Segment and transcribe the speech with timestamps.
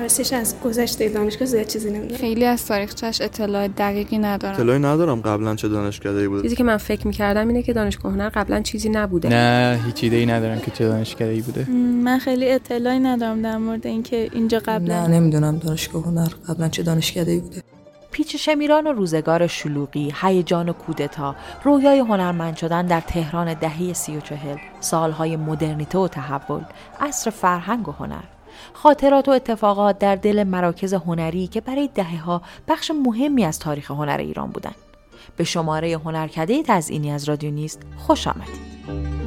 [0.00, 2.20] راستش از گذشته دانشگاه زیاد چیزی نمی‌دونم.
[2.20, 4.54] خیلی از تاریخچش اطلاع دقیقی ندارم.
[4.54, 8.28] اطلاعی ندارم قبلا چه دانشکده بوده چیزی که من فکر می‌کردم اینه که دانشگاه هنر
[8.28, 9.28] قبلا چیزی نبوده.
[9.28, 11.70] نه هیچ ایده ای ندارم که چه دانشکده بوده.
[12.04, 16.82] من خیلی اطلاعی ندارم در مورد اینکه اینجا قبلا نه نمی‌دونم دانشگاه هنر قبلا چه
[16.82, 17.62] دانشکده بوده.
[18.10, 24.16] پیچ شمیران و روزگار شلوغی، هیجان و کودتا، رویای هنرمند شدن در تهران دهه سی
[24.16, 26.60] و چهل، سالهای مدرنیته و تحول،
[27.00, 28.22] عصر فرهنگ و هنر.
[28.72, 33.90] خاطرات و اتفاقات در دل مراکز هنری که برای دهه ها بخش مهمی از تاریخ
[33.90, 34.74] هنر ایران بودند.
[35.36, 39.17] به شماره هنرکده تزئینی از رادیو نیست خوش آمدید.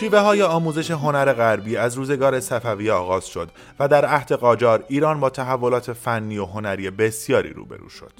[0.00, 5.20] شیوه های آموزش هنر غربی از روزگار صفوی آغاز شد و در عهد قاجار ایران
[5.20, 8.12] با تحولات فنی و هنری بسیاری روبرو شد.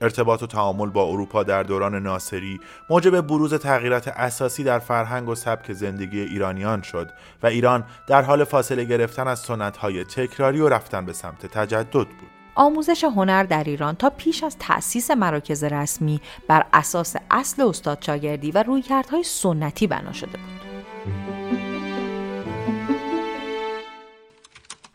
[0.00, 5.34] ارتباط و تعامل با اروپا در دوران ناصری موجب بروز تغییرات اساسی در فرهنگ و
[5.34, 7.10] سبک زندگی ایرانیان شد
[7.42, 9.46] و ایران در حال فاصله گرفتن از
[9.80, 12.08] های تکراری و رفتن به سمت تجدد بود.
[12.54, 18.50] آموزش هنر در ایران تا پیش از تأسیس مراکز رسمی بر اساس اصل استاد شاگردی
[18.50, 20.63] و رویکردهای سنتی بنا شده بود.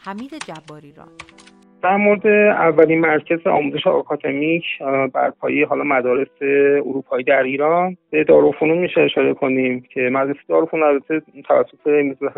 [0.05, 1.05] حمید جباری را.
[1.83, 4.63] در مورد اولین مرکز آموزش آکادمیک
[5.13, 6.27] بر پایه حالا مدارس
[6.85, 12.33] اروپایی در ایران به دارالفنون میشه اشاره کنیم که مدرسه دارالفنون البته توسط میرزا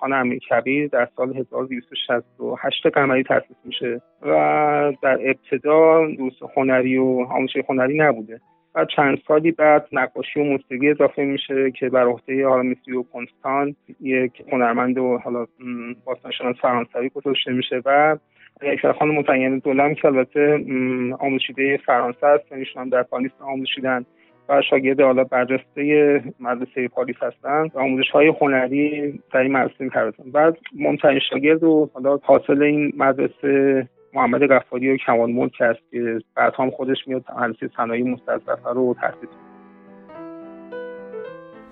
[0.00, 4.32] خان امیر کبیر در سال 1268 قمری تاسیس میشه و
[5.02, 8.40] در ابتدا دوست هنری و آموزش هنری نبوده.
[8.76, 13.76] و چند سالی بعد نقاشی و موسیقی اضافه میشه که بر عهده حالا و کنستان
[14.00, 15.46] یک هنرمند و حالا
[16.04, 18.16] باستانشناس فرانسوی گذاشته میشه و
[18.62, 20.64] یک خان متعین دولم که البته
[21.18, 22.44] آموزشیده فرانسه است
[22.76, 24.04] هم در پاریس آموزشیدن
[24.48, 30.30] و شاگرد حالا برجسته مدرسه پاریس هستند و آموزش های هنری در این مدرسه کردن.
[30.32, 36.18] بعد مهمترین شاگرد و حالا حاصل این مدرسه محمد غفاری و کمال ملک است که
[36.34, 39.28] بعد هم خودش میاد مدرسه صنایع مستظرفه رو تحصیل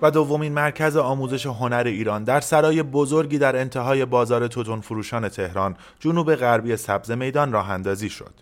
[0.01, 5.75] و دومین مرکز آموزش هنر ایران در سرای بزرگی در انتهای بازار توتون فروشان تهران
[5.99, 8.33] جنوب غربی سبز میدان راه اندازی شد.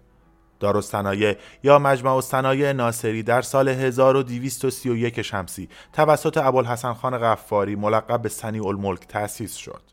[0.59, 8.29] دارالصنایع یا مجمع الصنایع ناصری در سال 1231 شمسی توسط ابوالحسن خان غفاری ملقب به
[8.29, 9.92] سنی الملک تأسیس شد.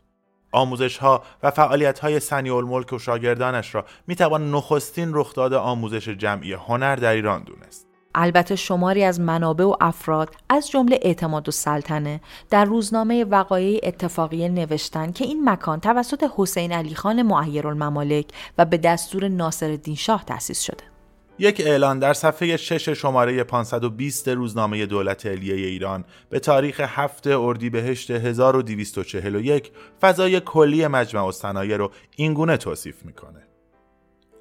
[0.51, 6.09] آموزش ها و فعالیت های سنی الملک و شاگردانش را می توان نخستین رخداد آموزش
[6.09, 7.87] جمعی هنر در ایران دونست.
[8.15, 14.49] البته شماری از منابع و افراد از جمله اعتماد و سلطنه در روزنامه وقایع اتفاقیه
[14.49, 18.25] نوشتن که این مکان توسط حسین علی خان معیر الممالک
[18.57, 20.90] و به دستور ناصر شاه تأسیس شده.
[21.39, 28.11] یک اعلان در صفحه 6 شماره 520 روزنامه دولت علیه ایران به تاریخ 7 اردیبهشت
[28.11, 29.71] 1241
[30.01, 33.50] فضای کلی مجمع الصنایع رو اینگونه توصیف می‌کنه.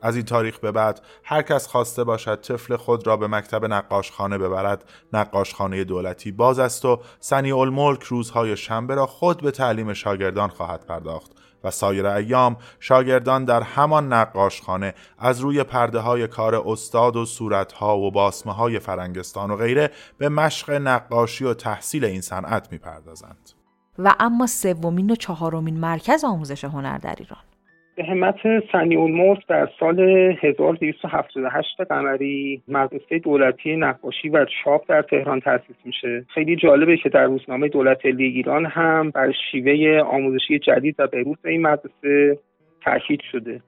[0.03, 4.39] از این تاریخ به بعد هر کس خواسته باشد طفل خود را به مکتب نقاشخانه
[4.39, 10.49] ببرد نقاشخانه دولتی باز است و سنی الملک روزهای شنبه را خود به تعلیم شاگردان
[10.49, 11.31] خواهد پرداخت
[11.65, 17.99] و سایر ایام شاگردان در همان نقاشخانه از روی پرده های کار استاد و صورتها
[17.99, 23.51] و باسمه های فرنگستان و غیره به مشق نقاشی و تحصیل این صنعت می‌پردازند.
[23.99, 27.50] و اما سومین و چهارمین مرکز آموزش هنر در ایران
[28.03, 28.37] همت
[28.73, 30.01] سنی الملک در سال
[30.43, 36.25] 1278 قمری مدرسه دولتی نقاشی و چاپ در تهران تأسیس میشه.
[36.35, 41.37] خیلی جالبه که در روزنامه دولت علی ایران هم بر شیوه آموزشی جدید و بروز
[41.45, 42.39] این مدرسه
[42.85, 43.61] تاکید شده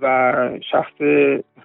[0.00, 0.32] و
[0.70, 1.00] شخص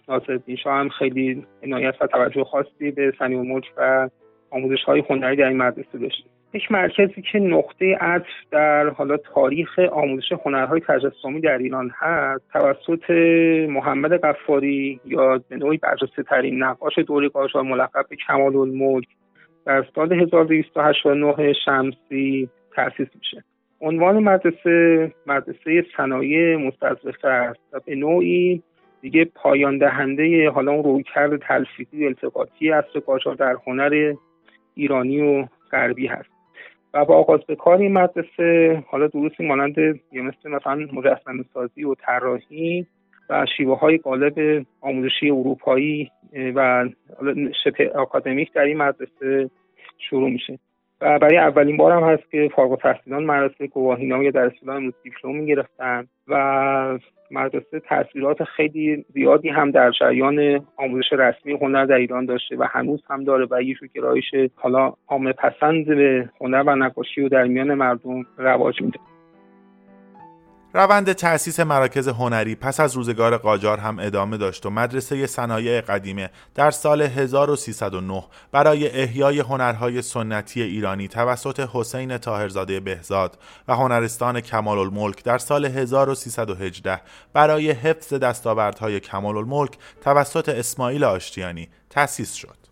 [0.08, 4.10] ناصرالدین شاه هم خیلی عنایت و توجه خاصی به سنی الملک و
[4.52, 6.37] آموزش های هنری در این مدرسه داشته.
[6.58, 13.10] یک مرکزی که نقطه عطف در حالا تاریخ آموزش هنرهای تجسمی در ایران هست توسط
[13.70, 19.08] محمد قفاری یا به نوعی برجسته ترین نقاش دوره قاجار ملقب به کمال الملک
[19.66, 23.44] در سال 1289 شمسی تأسیس میشه.
[23.82, 28.64] عنوان مدرسه مدرسه صنایع مستظرفه است و به نوعی
[29.02, 34.14] دیگه پایان دهنده حالا اون رویکرد تلفیقی و التقاطی اصر قاجار در هنر
[34.76, 36.37] ایرانی و غربی هست.
[37.06, 39.78] با آغاز به کار این مدرسه حالا دروسی مانند
[40.12, 42.86] یا مثل مثلا مجسمه سازی و طراحی
[43.30, 46.12] و شیوه های قالب آموزشی اروپایی
[46.56, 46.90] و
[47.64, 49.50] شبه آکادمیک در این مدرسه
[50.10, 50.60] شروع میشه.
[51.00, 56.08] برای اولین بار هم هست که فارغ التحصیلان مراسم گواهینامه یا در اصطلاح دیپلم می‌گرفتن
[56.28, 57.00] و
[57.32, 63.04] مدرسه تاثیرات خیلی زیادی هم در جریان آموزش رسمی هنر در ایران داشته و هنوز
[63.10, 67.74] هم داره و یه گرایش حالا عامه پسند به هنر و نقاشی و در میان
[67.74, 69.00] مردم رواج میده.
[70.74, 76.30] روند تأسیس مراکز هنری پس از روزگار قاجار هم ادامه داشت و مدرسه صنایع قدیمه
[76.56, 83.38] در سال 1309 برای احیای هنرهای سنتی ایرانی توسط حسین تاهرزاده بهزاد
[83.68, 87.02] و هنرستان کمال الملک در سال 1318
[87.34, 92.67] برای حفظ دستاوردهای کمال الملک توسط اسماعیل آشتیانی تأسیس شد.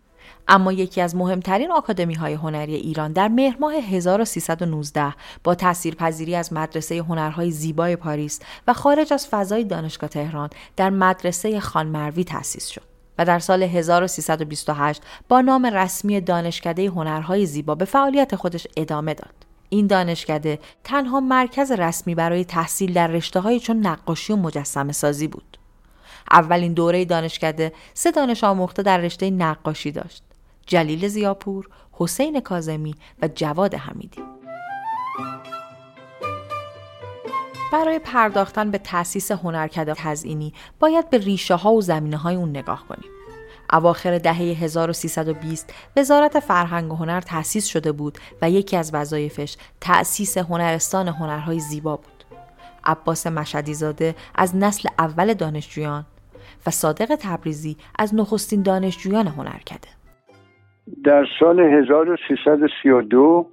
[0.47, 5.13] اما یکی از مهمترین آکادمی های هنری ایران در مهر ماه 1319
[5.43, 11.59] با تاثیرپذیری از مدرسه هنرهای زیبای پاریس و خارج از فضای دانشگاه تهران در مدرسه
[11.59, 18.35] خانمروی تأسیس شد و در سال 1328 با نام رسمی دانشکده هنرهای زیبا به فعالیت
[18.35, 19.33] خودش ادامه داد.
[19.69, 25.27] این دانشکده تنها مرکز رسمی برای تحصیل در رشته های چون نقاشی و مجسمه سازی
[25.27, 25.57] بود.
[26.31, 30.23] اولین دوره دانشکده سه دانش آموخته در رشته نقاشی داشت.
[30.65, 34.21] جلیل زیاپور، حسین کازمی و جواد حمیدی.
[37.73, 42.87] برای پرداختن به تأسیس هنرکده تزئینی باید به ریشه ها و زمینه های اون نگاه
[42.87, 43.09] کنیم.
[43.73, 50.37] اواخر دهه 1320 وزارت فرهنگ و هنر تأسیس شده بود و یکی از وظایفش تأسیس
[50.37, 52.23] هنرستان هنرهای زیبا بود.
[52.83, 56.05] عباس مشدی زاده از نسل اول دانشجویان
[56.67, 60.04] و صادق تبریزی از نخستین دانشجویان هنرکده.
[61.03, 63.47] در سال 1332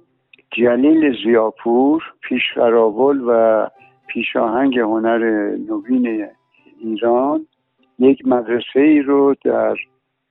[0.51, 3.67] جلیل زیاپور پیشقراول و
[4.07, 5.19] پیشاهنگ هنر
[5.69, 6.27] نوین
[6.79, 7.47] ایران
[7.99, 9.75] یک مدرسه ای رو در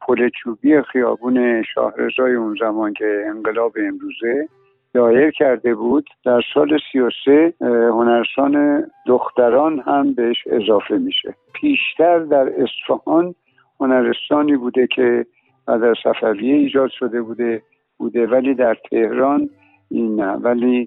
[0.01, 4.49] پل چوبی خیابون شاهرزای اون زمان که انقلاب امروزه
[4.95, 11.35] دایر کرده بود در سال 33 هنرستان دختران هم بهش اضافه میشه.
[11.53, 13.35] پیشتر در اصفهان
[13.81, 15.27] هنرستانی بوده که
[15.69, 17.63] و در صفویه ایجاد شده بوده
[17.97, 18.27] بوده.
[18.27, 19.51] ولی در تهران
[19.91, 20.33] این نه.
[20.33, 20.87] ولی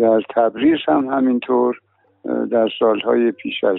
[0.00, 1.80] در تبریز هم همینطور
[2.50, 3.78] در سالهای پیش از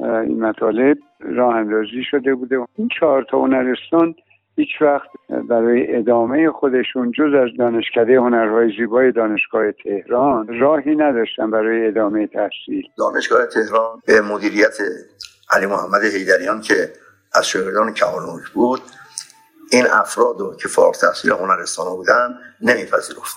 [0.00, 2.58] این مطالب راه اندازی شده بوده.
[2.76, 4.14] این چهار تا هنرستان
[4.56, 5.08] هیچ وقت
[5.48, 12.88] برای ادامه خودشون جز از دانشکده هنرهای زیبای دانشگاه تهران راهی نداشتن برای ادامه تحصیل.
[12.98, 14.78] دانشگاه تهران به مدیریت
[15.50, 16.74] علی محمد حیدریان که
[17.34, 18.80] از شاگردان کمال بود
[19.74, 23.36] این افراد رو که فارغ تحصیل هنرستان بودن نمیپذیرفت.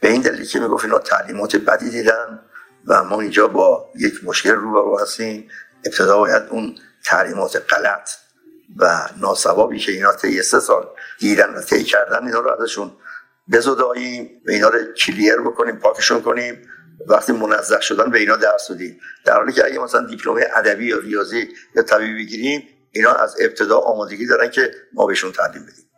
[0.00, 2.40] به این دلیل که می‌گفت اینا تعلیمات بدی دیدن
[2.86, 5.48] و ما اینجا با یک مشکل روبرو هستیم.
[5.84, 6.74] ابتدا باید اون
[7.04, 8.10] تعلیمات غلط
[8.76, 10.86] و ناسوابی که اینا طی سه سال
[11.18, 12.92] دیدن و طی کردن اینا رو ازشون
[13.52, 16.68] بزداییم و اینا رو کلیر بکنیم پاکشون کنیم.
[17.06, 20.98] وقتی منزه شدن به اینا درس بدیم در حالی که اگه مثلا دیپلم ادبی یا
[20.98, 25.90] ریاضی یا طبیبی بگیریم اینا از ابتدا آمادگی دارن که ما بهشون تعلیم بدیم.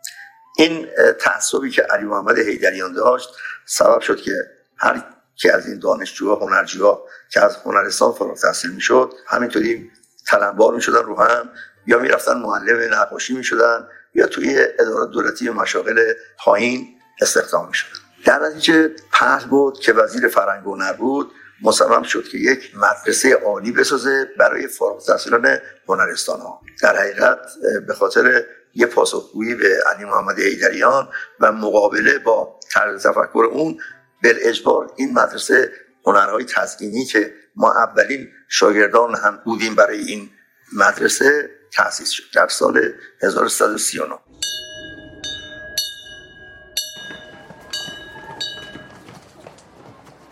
[0.57, 0.87] این
[1.19, 3.29] تعصبی که علی محمد حیدریان داشت
[3.65, 4.33] سبب شد که
[4.77, 5.03] هر
[5.35, 9.91] که از این دانشجوها هنرجوها که از هنرستان فارغ تحصیل می‌شد همینطوری
[10.27, 11.49] تلمبار می‌شدن رو هم
[11.87, 16.87] یا می‌رفتن معلم نقاشی می‌شدن یا توی ادارات دولتی مشاغل پایین
[17.21, 17.99] استخدام می‌شدن.
[18.25, 21.31] در نتیجه پهل بود که وزیر فرهنگ و هنر بود.
[21.61, 25.57] مصمم شد که یک مدرسه عالی بسازه برای فارغ التحصیلان
[25.89, 27.39] هنرستان ها در حقیقت
[27.87, 28.45] به خاطر
[28.75, 33.79] یه پاسخگویی به علی محمد ایدریان و مقابله با طرز تفکر اون
[34.23, 35.71] بل اجبار این مدرسه
[36.05, 40.29] هنرهای تزئینی که ما اولین شاگردان هم بودیم برای این
[40.73, 42.23] مدرسه تأسیس شد.
[42.33, 42.93] در سال
[43.23, 44.15] 1339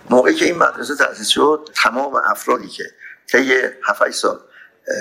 [0.10, 2.84] موقعی که این مدرسه تأسیس شد تمام افرادی که
[3.32, 4.40] طی 7 سال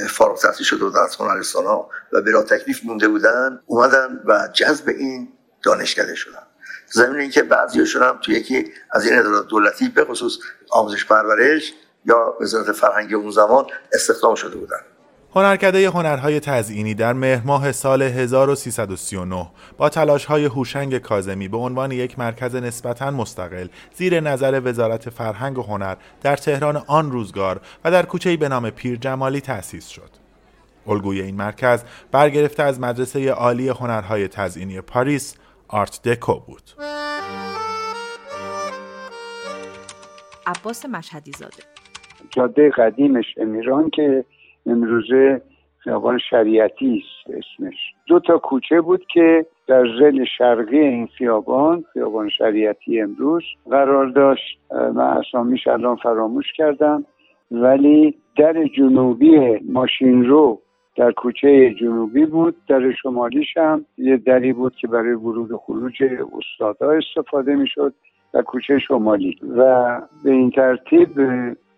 [0.08, 4.88] فارغ تحصیل شده بودن از هنرستان ها و بلا تکلیف مونده بودن اومدن و جذب
[4.88, 5.32] این
[5.62, 6.42] دانشکده شدن.
[6.90, 10.38] زمین اینکه بعضیشون هم توی یکی از این ادارات دولتی به خصوص
[10.70, 11.72] آموزش پرورش
[12.04, 14.80] یا وزارت فرهنگ اون زمان استخدام شده بودن.
[15.36, 19.46] هنرکده هنرهای تزئینی در مهر ماه سال 1339
[19.78, 19.90] با
[20.28, 25.96] های هوشنگ کازمی به عنوان یک مرکز نسبتا مستقل زیر نظر وزارت فرهنگ و هنر
[26.22, 30.10] در تهران آن روزگار و در کوچه‌ای به نام پیر جمالی تأسیس شد.
[30.86, 35.36] الگوی این مرکز برگرفته از مدرسه عالی هنرهای تزئینی پاریس
[35.68, 36.62] آرت دکو بود.
[40.46, 41.62] عباس مشهدی زاده
[42.30, 44.24] جاده قدیمش امیران که
[44.66, 45.42] امروزه
[45.78, 47.74] خیابان شریعتی است اسمش.
[48.06, 54.58] دو تا کوچه بود که در زل شرقی این خیابان خیابان شریعتی امروز قرار داشت.
[54.70, 57.04] من اسامیش الان فراموش کردم.
[57.50, 60.60] ولی در جنوبی ماشین رو
[60.96, 66.02] در کوچه جنوبی بود در شمالیش هم یه دری بود که برای ورود و خروج
[66.38, 67.94] استادها استفاده می‌شد
[68.32, 69.38] در کوچه شمالی.
[69.56, 71.08] و به این ترتیب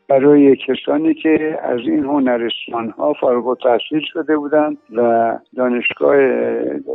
[0.09, 6.17] برای کسانی که از این هنرستان ها فارغ و تحصیل شده بودند و دانشگاه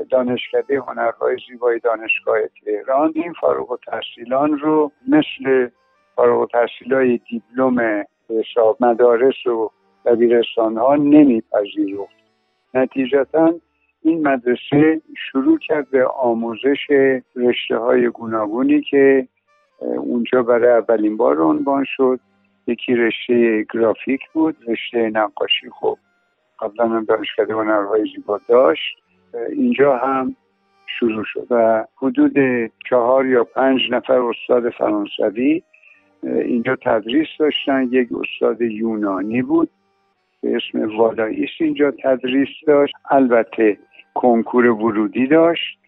[0.04, 5.70] دانشکده هنرهای زیبای دانشگاه تهران این فارغ و تحصیلان رو مثل
[6.16, 9.72] فارغ و تحصیل های دیپلم حساب مدارس و
[10.06, 12.24] دبیرستان ها نمیپذیرفت.
[12.74, 13.54] نتیجتا
[14.02, 16.88] این مدرسه شروع کرد به آموزش
[17.36, 19.28] رشته های گوناگونی که
[19.80, 22.20] اونجا برای اولین بار عنوان شد.
[22.68, 25.70] یکی رشته گرافیک بود رشته نقاشی.
[25.70, 25.98] خب
[26.60, 28.98] قبلا هم دانشکده هنرهای زیبا داشت.
[29.50, 30.36] اینجا هم
[30.88, 32.34] شروع شد و حدود
[32.90, 35.64] چهار یا پنج نفر استاد فرانسوی
[36.24, 37.88] اینجا تدریس داشتن.
[37.92, 39.70] یک استاد یونانی بود
[40.42, 42.94] به اسم والاییس اینجا تدریس داشت.
[43.10, 43.78] البته
[44.14, 45.80] کنکور ورودی داشت.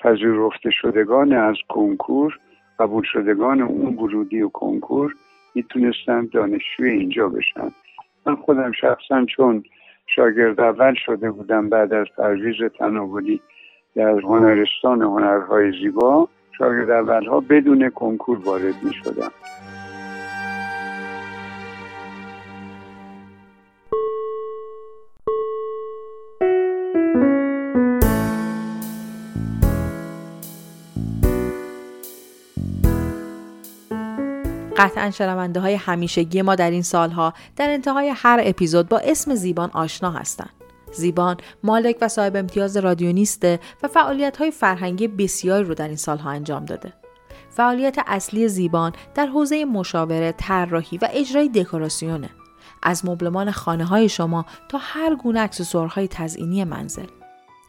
[0.00, 2.38] پذیرفته شدگان از کنکور
[2.78, 5.14] قبول شدگان اون ورودی و کنکور
[5.54, 7.70] می‌تونستن دانشجوی اینجا بشن
[8.26, 9.62] من خودم شخصا چون
[10.06, 13.40] شاگرد اول شده بودم بعد از پرویز تناولی
[13.96, 19.30] در هنرستان هنرهای زیبا شاگرد اولها بدون کنکور وارد می شدم
[34.76, 39.70] قطعا شنونده های همیشگی ما در این سالها در انتهای هر اپیزود با اسم زیبان
[39.70, 40.50] آشنا هستند.
[40.92, 46.30] زیبان مالک و صاحب امتیاز رادیونیسته و فعالیت های فرهنگی بسیاری رو در این سالها
[46.30, 46.92] انجام داده.
[47.50, 52.30] فعالیت اصلی زیبان در حوزه مشاوره، طراحی و اجرای دکوراسیونه.
[52.82, 57.06] از مبلمان خانه های شما تا هر گونه اکسسوارهای تزئینی منزل.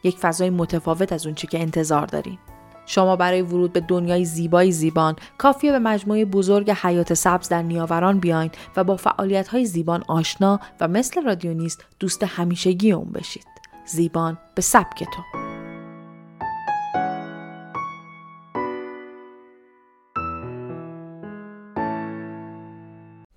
[0.04, 2.38] یک فضای متفاوت از اونچه که انتظار داریم.
[2.86, 8.18] شما برای ورود به دنیای زیبای زیبان کافیه به مجموعه بزرگ حیات سبز در نیاوران
[8.18, 13.46] بیاین و با فعالیت های زیبان آشنا و مثل رادیونیست دوست همیشگی اون بشید.
[13.86, 15.22] زیبان به سبک تو.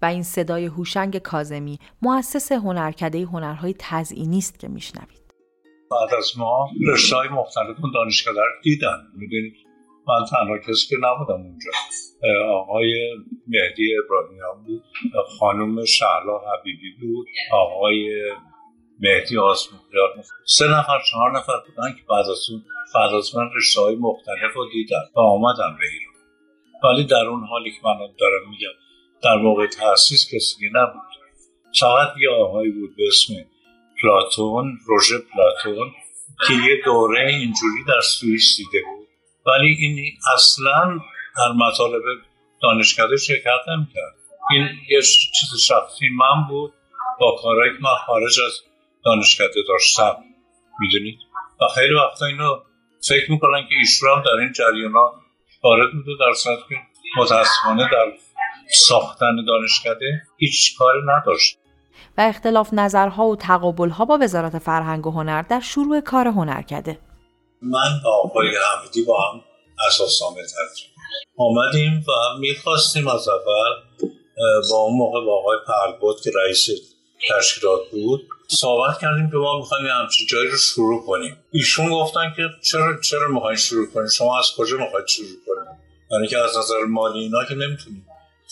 [0.01, 5.18] و این صدای هوشنگ کازمی مؤسس هنرکده هنرهای تزئینی است که میشنوید.
[5.91, 9.07] بعد از ما رشته های مختلف دانشگاه رو دیدن.
[9.17, 9.53] می‌دونید؟
[10.07, 11.71] من تنها کسی که نبودم اونجا.
[12.51, 13.17] آقای
[13.47, 14.83] مهدی ابراهیمیان بود.
[15.39, 17.27] خانم شهلا حبیبی بود.
[17.51, 18.31] آقای
[18.99, 22.63] مهدی آسمونیان سه نفر چهار نفر بودن که بعد از اون
[22.95, 26.15] بعد از من رشته های مختلف رو دیدن و آمدن به ایران.
[26.83, 28.75] ولی در اون حالی که من دارم میگم
[29.23, 31.01] در موقع تاسیس کسی نبود.
[31.79, 33.33] فقط یه آقایی بود به اسم
[34.01, 35.91] پلاتون روژه پلاتون
[36.47, 39.07] که یه دوره اینجوری در سوئیس دیده بود.
[39.45, 40.99] ولی این اصلا
[41.37, 42.01] در مطالب
[42.61, 44.15] دانشکده شرکت نمی‌کرد.
[44.51, 45.01] این یه
[45.39, 46.73] چیز شخصی من بود.
[47.19, 48.53] با کارهایی که من خارج از
[49.05, 50.17] دانشکده داشتم.
[50.79, 51.19] می‌دونید؟
[51.61, 52.59] و خیلی وقتا اینو
[53.09, 55.11] فکر می‌کنن که ایشون هم در این جریانات
[55.63, 56.75] وارد بوده در صورت که
[57.17, 58.13] متاسفانه در
[58.69, 61.58] ساختن دانشکده هیچ کاری نداشت.
[62.17, 66.99] و اختلاف نظرها و تقابلها با وزارت فرهنگ و هنر در شروع کار هنرکده
[67.61, 69.41] من با آقای حمیدی با هم
[69.87, 70.41] اساسنامه
[71.37, 74.03] آمدیم و می‌خواستیم از اول
[74.71, 76.69] با اون موقع با آقای پربود که رئیس
[77.29, 81.37] تشکیلات بود صحبت کردیم که ما می‌خوایم یه همچین جایی رو شروع کنیم.
[81.51, 85.79] ایشون گفتن که چرا چرا می‌خواین شروع کنیم شما از کجا می‌خواید شروع کنیم
[86.11, 88.05] یعنی که از نظر مالی اینا که نمی‌تونیم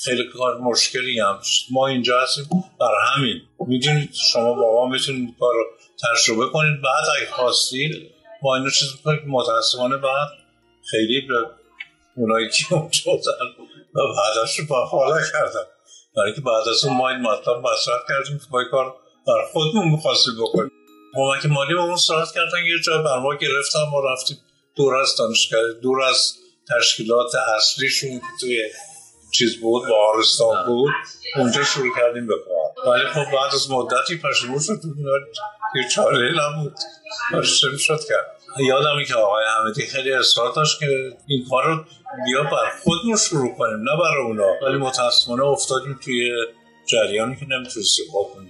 [0.04, 1.40] خیلی کار مشکلی هم
[1.72, 2.50] ما اینجا هستیم
[2.80, 3.42] بر همین.
[3.68, 5.66] می‌دونید شما با ما می‌تونید کار رو
[6.04, 6.82] تجربه کنید.
[6.82, 8.12] بعد اگه خواستید
[8.42, 10.30] ما اینو چیز که متاسفانه بعد
[10.92, 11.36] خیلی به
[12.16, 13.12] اونایی که اونجا
[13.96, 15.66] و بعدش رو با کردن
[16.16, 18.96] برای که بعد از اون ما این مطلب مصرف کردیم که ما کار
[19.28, 20.72] بر خودمون می‌خواستیم بکنیم.
[21.16, 24.38] کمک مالی با اون صحبت کردن یه جا بر ما گرفتن ما رفتیم
[24.76, 26.34] دور از دانشگاه دور از
[26.70, 28.70] تشکیلات اصلیشون که توی
[29.32, 30.94] چیز بود با آرستان بود
[31.36, 32.94] اونجا شروع کردیم به کار.
[32.94, 34.82] ولی خب بعد از مدتی پشیمون شد
[35.76, 36.74] یه چاره نبود.
[37.34, 41.86] پشیمون شد کرد؟ یادمی که آقای حمدی خیلی اصرار داشت که این کار رو
[42.26, 44.48] بیا بر خودمون شروع کنیم نه برای اونا.
[44.62, 46.32] ولی متاسفانه افتادیم توی
[46.86, 48.06] جریانی که نمی‌تونستیم
[48.36, 48.47] کنیم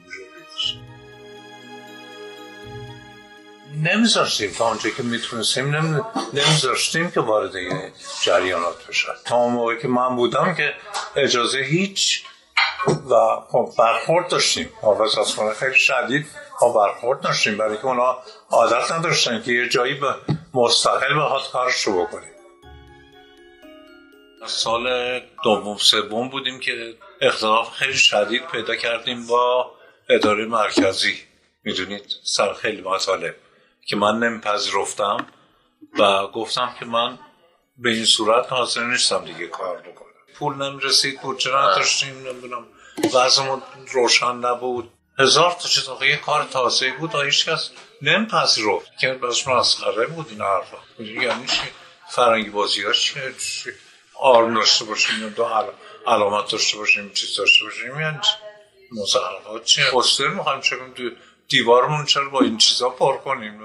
[3.84, 5.75] نمیذاشتیم تا اونجا که می‌تونستیم
[6.34, 7.51] نمیذاشتیم که وارد
[8.22, 9.12] جریانات بشن.
[9.25, 10.74] تا اون موقع که من بودم که
[11.15, 12.24] اجازه هیچ
[13.10, 13.15] و
[13.51, 14.69] خب برخورد داشتیم.
[14.81, 16.27] حافظ از خیلی شدید
[16.60, 17.57] ها برخورد داشتیم.
[17.57, 18.17] برای که اونا
[18.50, 20.15] عادت نداشتن که یه جایی به
[20.53, 22.31] مستقل بخواد کارش رو بکنیم.
[24.46, 29.72] سال دوم سوم بودیم که اختلاف خیلی شدید پیدا کردیم با
[30.10, 31.15] اداره مرکزی.
[31.63, 33.36] می‌دونید سر خیلی مطالب.
[33.88, 35.27] که من نمیپذیرفتم
[36.00, 37.20] و گفتم که من
[37.77, 40.08] به این صورت حاضر نیستم دیگه کار بکنم.
[40.36, 42.65] پول نمی‌رسید بودجه نداشتیم؟ نمی‌دونم.
[43.13, 44.91] وضعمون روشن نبود.
[45.20, 47.70] هزار تا چیز یه کار تازه بود و هیچ کس
[48.01, 48.98] نمیپذیرفت.
[49.00, 50.77] که بس مسخره بود این حرفا.
[51.00, 51.62] یعنی چی؟
[52.10, 53.20] فرنگی بازی ها چی؟
[54.13, 55.48] آرم داشته باشیم دو
[56.08, 58.17] علامت داشته باشیم چیز داشته باشیم یعنی
[58.91, 61.10] مزخرفات چیه؟ پوستر می‌خوایم چکم تو
[61.50, 63.60] دیوارمون چرا با این چیزا پر کنیم؟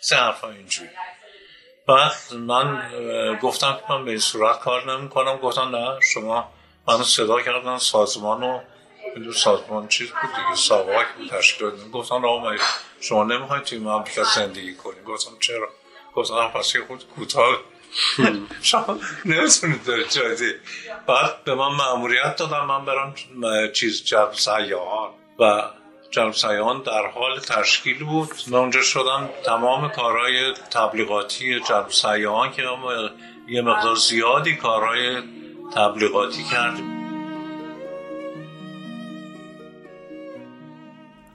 [0.00, 0.90] سه حرفا اینجوری.
[1.86, 2.90] بعد من
[3.42, 6.52] گفتم که من به این صورت کار نمی کنم گفتم نه شما
[6.88, 8.60] منو صدا کردن سازمان و
[9.34, 12.56] سازمان چیز بود دیگه ساواک تشکیل دادیم گفتم آقا
[13.00, 15.68] شما نمی‌خواید توی مملکت زندگی کنیم؟ گفتم چرا؟
[16.14, 17.58] گفتم پس خود کوتاه.
[18.62, 20.52] شما نمی‌تونید دارید جایدی
[21.06, 23.14] بعد به من معمولیت دادم من برم
[23.72, 25.62] چیز جلب سیاحان و
[26.10, 28.28] جلب سیاحان در حال تشکیل بود.
[28.46, 29.28] من اونجا شدم.
[29.44, 32.62] تمام کارهای تبلیغاتی جلب سیاحان که
[33.48, 35.22] یه مقدار زیادی کارهای
[35.74, 37.00] تبلیغاتی کردیم.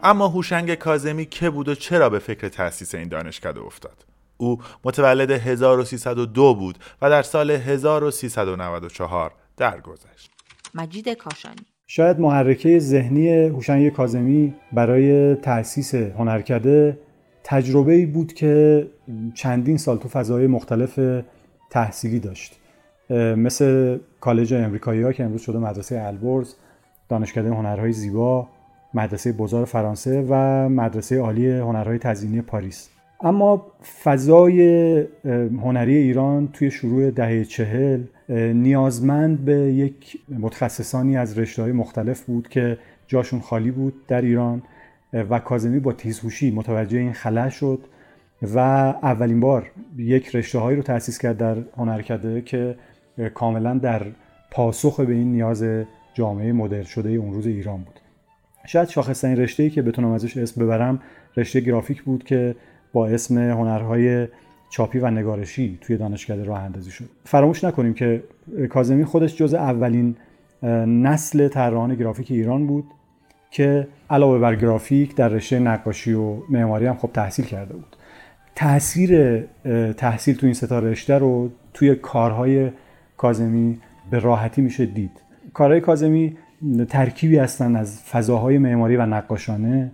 [0.04, 4.06] اما هوشنگ کازمی که بود و چرا به فکر تأسیس این دانشکده افتاد؟
[4.38, 10.32] او متولد 1302 بود و در سال 1394 درگذشت.
[10.74, 11.66] مجید کاشانی.
[11.88, 16.98] شاید محرکه ذهنی هوشنگ کازمی برای تأسیس هنرکده
[17.44, 18.88] تجربه ای بود که
[19.34, 21.00] چندین سال تو فضای مختلف
[21.70, 22.60] تحصیلی داشت.
[23.38, 26.56] مثل کالج امریکایی ها که امروز شده مدرسه البرز
[27.10, 28.48] دانشکده هنرهای زیبا
[28.94, 30.36] مدرسه بزار فرانسه و
[30.70, 32.90] مدرسه عالی هنرهای تزیینی پاریس.
[33.22, 33.66] اما
[34.04, 34.62] فضای
[35.64, 38.04] هنری ایران توی شروع دهه چهل
[38.54, 44.62] نیازمند به یک متخصصانی از رشته های مختلف بود که جاشون خالی بود در ایران
[45.14, 47.80] و کازمی با تیزهوشی متوجه این خلا شد
[48.42, 52.76] و اولین بار یک رشته هایی رو تأسیس کرد در هنرکده که
[53.34, 54.06] کاملا در
[54.52, 55.66] پاسخ به این نیاز
[56.14, 58.00] جامعه مدرن شده اون روز ایران بود.
[58.66, 61.00] شاید شاخصترین رشته ای که بتونم ازش اسم ببرم
[61.38, 62.56] رشته گرافیک بود که
[62.96, 64.28] با اسم هنرهای
[64.70, 67.06] چاپی و نگارشی توی دانشکده راه اندازی شد.
[67.24, 68.24] فراموش نکنیم که
[68.70, 70.16] کازمی خودش جز اولین
[70.88, 72.86] نسل طراحان گرافیک ایران بود
[73.52, 77.96] که علاوه بر گرافیک در رشته نقاشی و معماری هم خب تحصیل کرده بود.
[78.56, 79.42] تاثیر
[79.98, 82.72] تحصیل تو این ستا رشته رو توی کارهای
[83.18, 83.80] کازمی
[84.12, 85.22] به راحتی میشه دید.
[85.54, 86.38] کارهای کازمی
[86.90, 89.92] ترکیبی هستن از فضاهای معماری و نقاشانه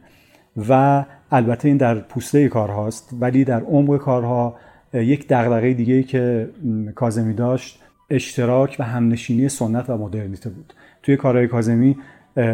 [0.69, 4.56] و البته این در پوسته کارهاست ولی در عمق کارها
[4.94, 6.50] یک دغدغه دیگه که
[6.96, 10.74] کازمی داشت اشتراک و همنشینی سنت و مدرنیته بود.
[11.04, 11.98] توی کارهای کازمی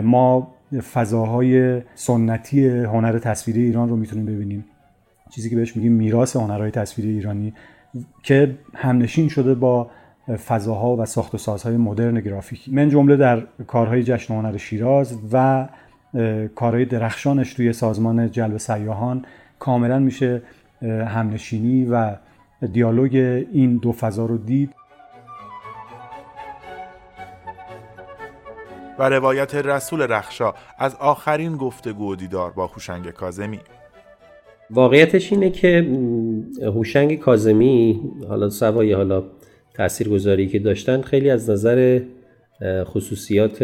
[0.03, 0.53] ما
[0.93, 4.65] فضاهای سنتی هنر تصویری ایران رو می‌تونیم ببینیم.
[5.35, 7.53] چیزی که بهش میگیم میراث هنرهای تصویری ایرانی
[8.23, 9.89] که همنشین شده با
[10.47, 15.67] فضاها و ساخت و سازهای مدرن گرافیکی من جمله در کارهای جشن هنر شیراز و
[16.55, 19.25] کارهای درخشانش توی سازمان جلب سیاهان
[19.59, 20.41] کاملا میشه
[20.81, 22.15] همنشینی و
[22.71, 24.73] دیالوگ این دو فضا رو دید.
[28.99, 33.59] و روایت رسول رخشا از آخرین گفتگو و دیدار با هوشنگ کازمی
[34.69, 35.87] واقعیتش اینه که
[36.61, 39.23] هوشنگ کازمی حالا سوای حالا
[39.73, 42.01] تاثیرگذاری که داشتن خیلی از نظر
[42.63, 43.63] خصوصیات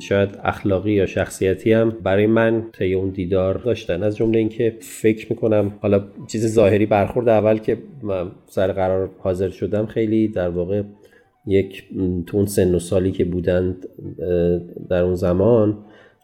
[0.00, 4.02] شاید اخلاقی یا شخصیتی هم برای من طی اون دیدار داشتن.
[4.02, 9.48] از جمله اینکه فکر می‌کنم حالا چیز ظاهری برخورد اول که من سر قرار حاضر
[9.48, 10.82] شدم خیلی در واقع
[11.46, 11.84] یک
[12.26, 13.88] تو اون سن و سالی که بودند
[14.90, 15.78] در اون زمان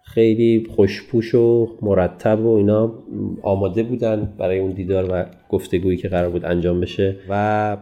[0.05, 2.95] خیلی خوشپوش و مرتب و اینا
[3.43, 7.17] آماده بودن برای اون دیدار و گفتگویی که قرار بود انجام بشه.
[7.29, 7.77] و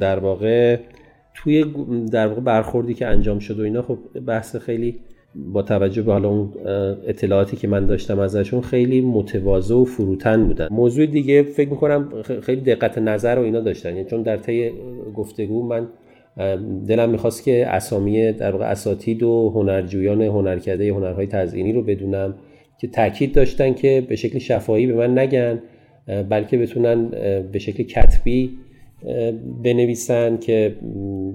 [0.00, 0.78] در واقع
[1.34, 1.64] توی
[2.12, 4.96] در واقع برخوردی که انجام شد و اینا خب بحث خیلی
[5.34, 6.52] با توجه به حالا اون
[7.06, 10.68] اطلاعاتی که من داشتم ازشون خیلی متواضع و فروتن بودن.
[10.70, 13.96] موضوع دیگه فکر می‌کنم خیلی دقت نظر و اینا داشتن.
[13.96, 14.70] یعنی چون در طی
[15.14, 15.88] گفتگو من
[16.88, 22.34] دلم می‌خواست که اسامی در واقع اساتید و هنرجویان هنرکده هنرهای تزئینی رو بدونم
[22.80, 25.62] که تاکید داشتن که به شکل شفاهی به من نگن
[26.28, 27.08] بلکه بتونن
[27.52, 28.50] به شکل کتبی
[29.62, 30.76] بنویسن که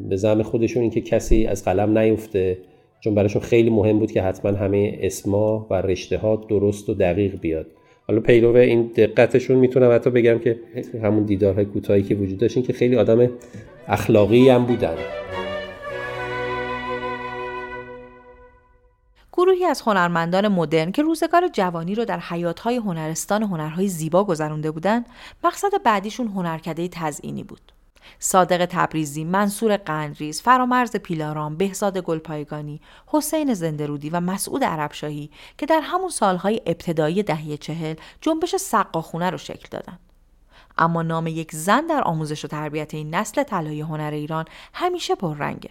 [0.10, 2.58] به زم خودشون این که کسی از قلم نیفته
[2.99, 7.39] چون براشون خیلی مهم بود که حتما همه اسما و رشته ها درست و دقیق
[7.39, 7.65] بیاد.
[8.08, 10.60] حالا پیرو این دقتشون می‌تونم حتی بگم که
[11.04, 13.30] همون دیدارهای کوتاهی که وجود داشتین که خیلی آدم
[13.88, 14.95] اخلاقی هم بودن.
[19.46, 25.06] گروهی از هنرمندان مدرن که روزگار جوانی رو در حیاتهای هنرستان هنرهای زیبا گذرونده بودند
[25.44, 27.72] مقصد بعدیشون هنرکده تزئینی بود
[28.20, 35.82] صادق تبریزی، منصور قندریز، فرامرز پیلارام، بهزاد گلپایگانی، حسین زندرودی و مسعود عربشاهی که در
[35.84, 40.00] همون سالهای ابتدایی دهه چهل جنبش سقاخونه رو شکل دادن.
[40.78, 45.70] اما نام یک زن در آموزش و تربیت این نسل طلایی هنر ایران همیشه پررنگه.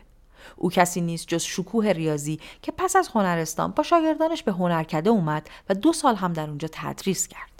[0.56, 5.50] او کسی نیست جز شکوه ریاضی که پس از هنرستان با شاگردانش به هنرکده اومد
[5.70, 7.54] و دو سال هم در اونجا تدریس کرد.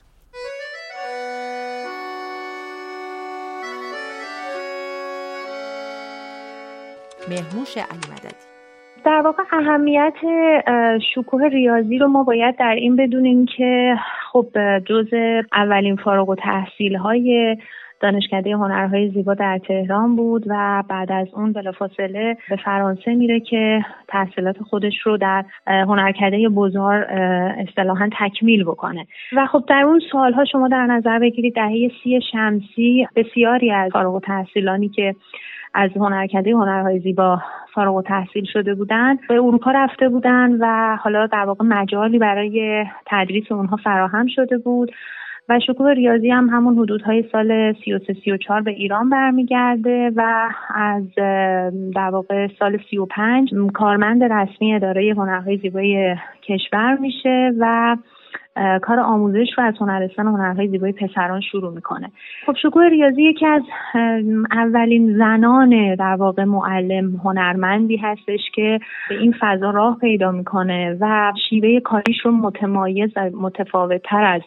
[7.29, 8.45] مهموش علی مددی
[9.05, 10.15] در واقع اهمیت
[11.15, 13.95] شکوه ریاضی رو ما باید در این بدونیم که
[14.33, 14.47] خب
[14.79, 15.07] جز
[15.53, 17.57] اولین فارغ و تحصیل های
[18.05, 23.85] دانشکده هنرهای زیبا در تهران بود و بعد از اون بلافاصله به فرانسه میره که
[24.09, 27.05] تحصیلات خودش رو در هنرکده بزار
[27.69, 29.07] اصطلاحا تکمیل بکنه.
[29.33, 34.15] و خب در اون سالها شما در نظر بگیرید دهه سی شمسی بسیاری از فارغ
[34.15, 35.15] التحصیلانی که
[35.75, 37.41] از هنرکده هنرهای زیبا
[37.75, 42.85] فارغ و تحصیل شده بودن به اروپا رفته بودن و حالا در واقع مجالی برای
[43.07, 44.93] تدریس اونها فراهم شده بود.
[45.49, 51.03] و شکوه ریاضی هم همون حدودهای سال 33 34 به ایران برمیگرده و از
[51.95, 57.97] در واقع سال 35 کارمند رسمی اداره هنرهای زیبای کشور میشه و
[58.83, 62.11] کار آموزش رو از هنرستان هنرهای زیبای پسران شروع می‌کنه.
[62.47, 63.63] خب شکوه ریاضی یکی از
[64.53, 71.33] اولین زنان در واقع معلم هنرمندی هستش که به این فضا راه پیدا می‌کنه و
[71.49, 74.43] شیوه کاریش رو متمایز و متفاوت تر از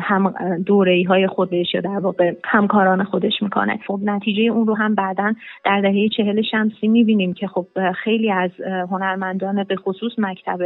[0.00, 0.34] هم
[0.66, 3.78] دوره های خودش یا در واقع همکاران خودش می‌کنه.
[3.86, 5.34] خب نتیجه اون رو هم بعدا
[5.64, 7.66] در دهه چهل شمسی می‌بینیم که خب
[8.04, 8.50] خیلی از
[8.90, 10.58] هنرمندان به خصوص مکتب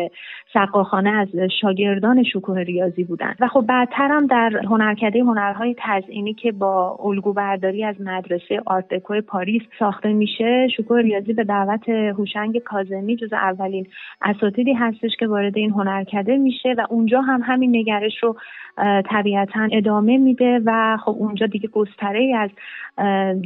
[0.53, 1.29] سقاخانه از
[1.61, 3.35] شاگردان شکوه ریاضی بودن.
[3.41, 8.89] و خب بعدتر هم در هنرکده هنرهای تزئینی که با الگو برداری از مدرسه آرت
[8.89, 13.87] دکو پاریس ساخته میشه شکوه ریاضی به دعوت هوشنگ کازمی جز اولین
[14.23, 18.37] اساتیدی هستش که وارد این هنرکده میشه و اونجا هم همین نگرش رو
[19.11, 22.51] طبیعتا ادامه میده و خب اونجا دیگه گستره از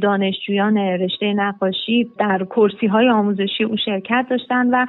[0.01, 4.85] دانشجویان رشته نقاشی در کرسی های آموزشی اون شرکت داشتن و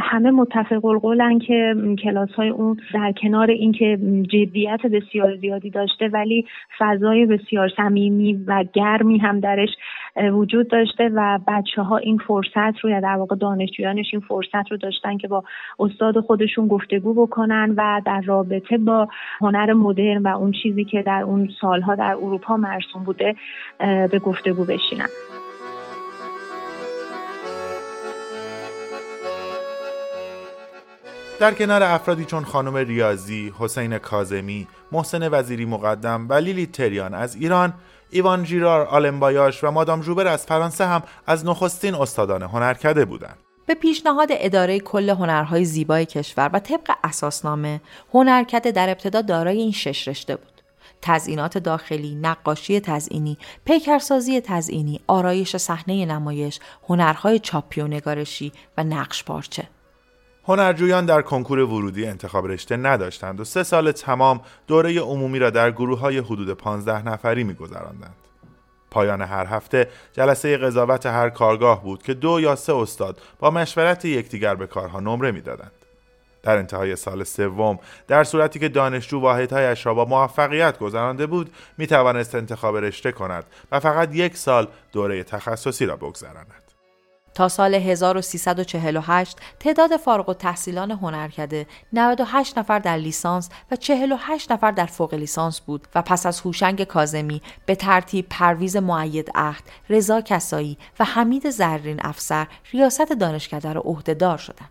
[0.00, 3.98] همه متفق القولن که کلاس های اون در کنار اینکه
[4.32, 6.46] جدیت بسیار زیادی داشته ولی
[6.78, 9.68] فضای بسیار صمیمی و گرمی هم درش
[10.16, 14.76] وجود داشته و بچه ها این فرصت رو یا در واقع دانشجویانش این فرصت رو
[14.76, 15.44] داشتن که با
[15.78, 19.08] استاد خودشون گفتگو بکنن و در رابطه با
[19.40, 23.36] هنر مدرن و اون چیزی که در اون سالها در اروپا مرسوم بوده
[24.10, 25.08] به گفتگو بشینن
[31.40, 37.36] در کنار افرادی چون خانم ریاضی، حسین کازمی، محسن وزیری مقدم و لیلی تریان از
[37.36, 37.72] ایران،
[38.10, 43.38] ایوان جیرار آلمبایاش و مادام جوبر از فرانسه هم از نخستین استادان هنرکده بودند.
[43.66, 47.80] به پیشنهاد اداره کل هنرهای زیبای کشور و طبق اساسنامه
[48.14, 50.54] هنرکده در ابتدا دارای این شش رشته بود
[51.02, 59.24] تزئینات داخلی، نقاشی تزئینی، پیکرسازی تزئینی، آرایش صحنه نمایش، هنرهای چاپی و نگارشی و نقش
[59.24, 59.68] پارچه.
[60.46, 65.70] هنرجویان در کنکور ورودی انتخاب رشته نداشتند و سه سال تمام دوره عمومی را در
[65.70, 68.23] گروه های حدود 15 نفری میگذراندند.
[68.94, 74.04] پایان هر هفته جلسه قضاوت هر کارگاه بود که دو یا سه استاد با مشورت
[74.04, 75.72] یکدیگر به کارها نمره می‌دادند.
[76.42, 77.78] در انتهای سال سوم
[78.08, 83.44] در صورتی که دانشجو واحدهایش را با موفقیت گذرانده بود می توانست انتخاب رشته کند
[83.72, 86.63] و فقط یک سال دوره تخصصی را بگذراند
[87.34, 94.70] تا سال 1348 تعداد فارغ و تحصیلان هنرکده 98 نفر در لیسانس و 48 نفر
[94.70, 100.20] در فوق لیسانس بود و پس از هوشنگ کازمی به ترتیب پرویز معید عهد، رضا
[100.20, 104.70] کسایی و حمید زرین افسر ریاست دانشکده را عهدهدار شدند.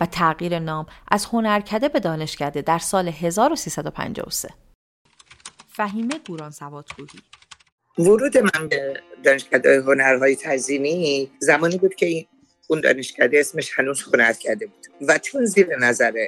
[0.00, 4.69] و تغییر نام از هنرکده به دانشکده در سال 1353
[5.80, 7.08] فهیمه گوران سوادگویی
[7.98, 12.26] ورود من به دانشکده هنرهای تزینی زمانی بود که
[12.68, 14.04] اون دانشکده اسمش هنوز
[14.40, 16.26] کرده بود و چون زیر نظر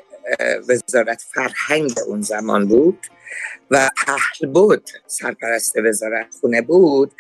[0.69, 3.07] وزارت فرهنگ اون زمان بود
[3.71, 7.13] و پهل بود سرپرست وزارت خونه بود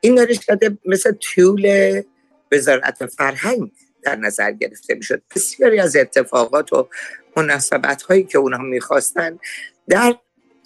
[0.00, 2.02] این دانشکده مثل طول
[2.52, 3.72] وزارت فرهنگ
[4.02, 5.22] در نظر گرفته می‌شد.
[5.36, 6.88] بسیاری از اتفاقات و
[7.36, 9.38] مناسبت هایی که اونها می‌خواستن
[9.88, 10.16] در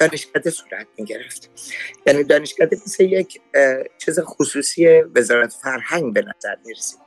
[0.08, 1.50] دانشکده صورت می‌گرفت.
[2.06, 3.40] یعنی دانشکده مثل یک
[3.98, 6.98] چیز خصوصی وزارت فرهنگ به نظر می‌رسید.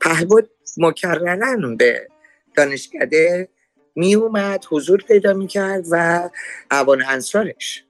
[0.00, 2.08] پهبود مکررن به
[2.56, 3.48] دانشکده
[3.94, 6.30] می اومد حضور پیدا می‌کرد و
[6.70, 7.84] اوان انصارش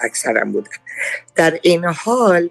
[0.00, 0.70] اکثرا بودن
[1.34, 2.50] در این حال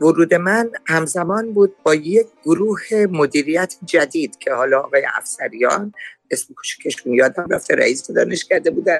[0.00, 5.92] ورود من همزمان بود با یک گروه مدیریت جدید که حالا آقای افسریان
[6.32, 8.98] اسم کوچکشون یادم رفته رئیس دانشکده بودن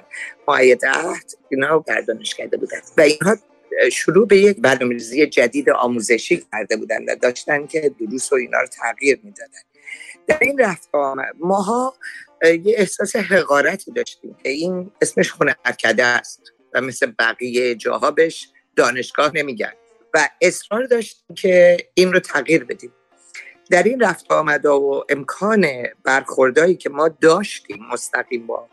[0.48, 2.80] معید عهد اینا در دانشکده بودن.
[2.96, 3.36] و اینها
[3.92, 8.66] شروع به یک برنامه‌ریزی جدید آموزشی کرده بودن و داشتن که دروس و اینا رو
[8.66, 9.62] تغییر می‌دادن.
[10.26, 10.88] در این رفت
[11.40, 11.94] ماها
[12.44, 16.40] یه احساس حقارتی داشتیم که این اسمش هنرکده است
[16.74, 19.72] و مثل بقیه جاها بهش دانشگاه نمیگن.
[20.14, 22.92] و اصرار داشتیم که این رو تغییر بدیم.
[23.72, 25.66] در این رفت آمده و امکان
[26.04, 28.68] برخوردهایی که ما داشتیم مستقیم با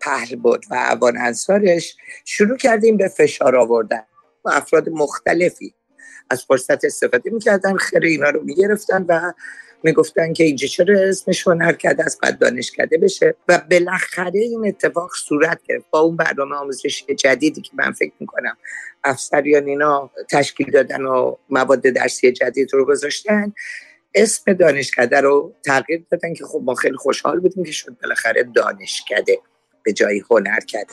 [0.00, 4.02] پهل بود و عوان انصارش شروع کردیم به فشار آوردن
[4.44, 5.74] و افراد مختلفی
[6.30, 9.32] از فرصت استفاده می‌کردن خیر اینا رو می‌گرفتن و
[9.82, 13.34] می‌گفتن که اینجا چرا اسمش هنرکده از بعد دانشکده بشه.
[13.48, 15.86] و بالاخره این اتفاق صورت گرفت.
[15.90, 18.56] با اون برنامه آموزشی جدیدی که من فکر می‌کنم
[19.04, 23.52] افسریان اینا تشکیل دادن و مواد درسی جدید رو گذاشتن
[24.14, 29.38] اسم دانشکده رو تغییر دادن که خب ما خیلی خوشحال بودیم که شد بالاخره دانشکده
[29.82, 30.92] به جایی هنر کرده.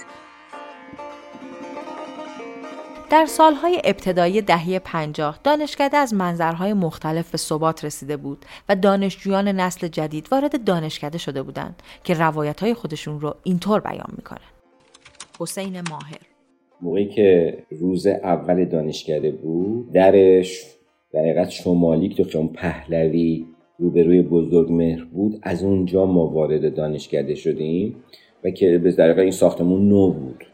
[3.09, 9.47] در سالهای ابتدایی دهه پنجاه دانشکده از منظرهای مختلف به ثبات رسیده بود و دانشجویان
[9.47, 14.39] نسل جدید وارد دانشکده شده بودند که روایتهای خودشون رو اینطور بیان می‌کنن.
[15.39, 16.19] حسین ماهر.
[16.81, 20.78] موقعی که روز اول دانشکده بود درش
[21.13, 23.45] در حقیقت شمالی که خیام پهلوی
[23.79, 27.95] روبروی بزرگ مهر بود از اونجا ما وارد دانشکده شدیم
[28.43, 30.45] و که به در این ساختمون نو بود.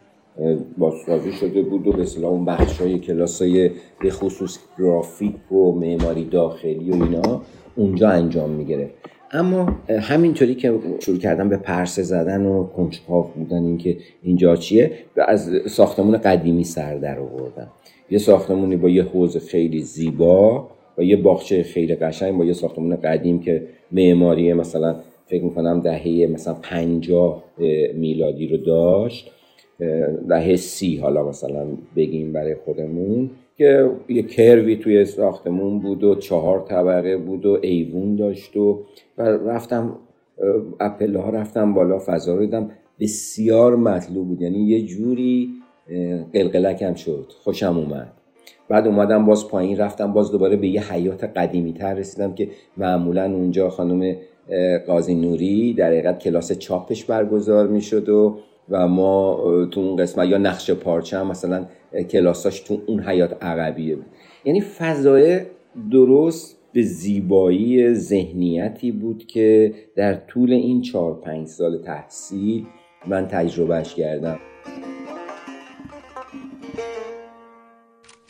[0.78, 5.72] بازسازی شده بود و به اصطلاح اون بخش های کلاس های به خصوص گرافیک و
[5.72, 7.42] معماری داخلی و اینا
[7.76, 8.94] اونجا انجام می‌گرفت.
[9.32, 14.92] اما همینطوری که شروع کردن به پرسه زدن و کنجکاو بودن اینکه اینجا چیه
[15.28, 17.68] از ساختمون قدیمی سر در آوردن.
[18.10, 22.96] یه ساختمونی با یه حوز خیلی زیبا و یه باغچه خیلی قشنگ با یه ساختمون
[22.96, 27.44] قدیم که معماری مثلا فکر می‌کنم دهه مثلا پنجاه
[27.94, 29.32] میلادی رو داشت
[30.30, 36.60] دهه سی حالا مثلا بگیم برای خودمون که یه کروی توی ساختمون بود و چهار
[36.60, 38.84] طبقه بود و ایوون داشت و,
[39.18, 39.96] رفتم
[40.80, 42.72] اپله ها رفتم بالا فضا رو دیدم.
[43.00, 44.42] بسیار مطلوب بود.
[44.42, 45.50] یعنی یه جوری
[46.34, 47.32] قلقلکم شد.
[47.44, 48.12] خوشم اومد.
[48.70, 53.24] بعد اومدم باز پایین رفتم باز دوباره به یه حیات قدیمی تر رسیدم که معمولا
[53.24, 54.16] اونجا خانم
[54.88, 58.38] قاضی نوری در حقیقت کلاس چاپش برگزار می‌شد و
[58.70, 59.40] و ما
[59.72, 61.66] تو اون قسمت یا نقش پارچه هم مثلا
[62.10, 64.06] کلاساش تو اون حیات عقبیه بود.
[64.46, 65.40] یعنی فضای
[65.92, 72.66] درست به زیبایی ذهنیتی بود که در طول این چهار پنج سال تحصیل
[73.08, 74.40] من تجربهش کردم.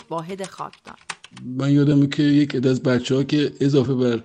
[0.10, 0.96] واحد خاکدان
[1.46, 4.24] من یادمه که یک عده از بچه ها که اضافه بر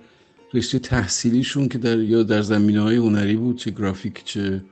[0.53, 4.63] رشته تحصیلیشون که در یا در زمینه های هنری بود چه گرافیک چه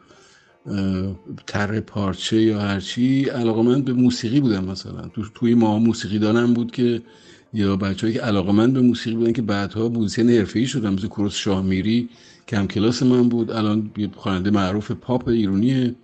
[1.48, 5.08] تر پارچه یا هرچی علاقه من به موسیقی بودم مثلا.
[5.08, 7.02] تو توی ما موسیقی دانم بود که
[7.54, 11.44] یا بچه‌ای که علاقه من به موسیقی بودن که بعدها موزیسین حرفه‌ای شدن مثل کوروش
[11.44, 12.10] شاهمیری
[12.48, 15.96] که هم کلاس من بود الان خواننده معروف پاپ ایرونیه.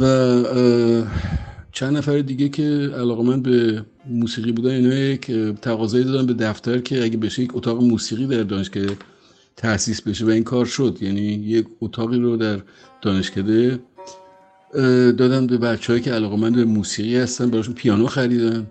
[0.00, 0.04] و
[1.78, 5.30] چند نفر دیگه که علاقه من به موسیقی بودن اینا یک
[5.62, 8.84] تقاضایی دادن به دفتر که اگه بشه یک اتاق موسیقی در دانشگاه
[9.56, 10.98] تأسیس بشه و این کار شد.
[11.00, 12.60] یعنی یک اتاقی رو در
[13.02, 13.78] دانشکده
[15.18, 18.66] دادم به بچه که علاقه من به موسیقی هستن براشون پیانو خریدن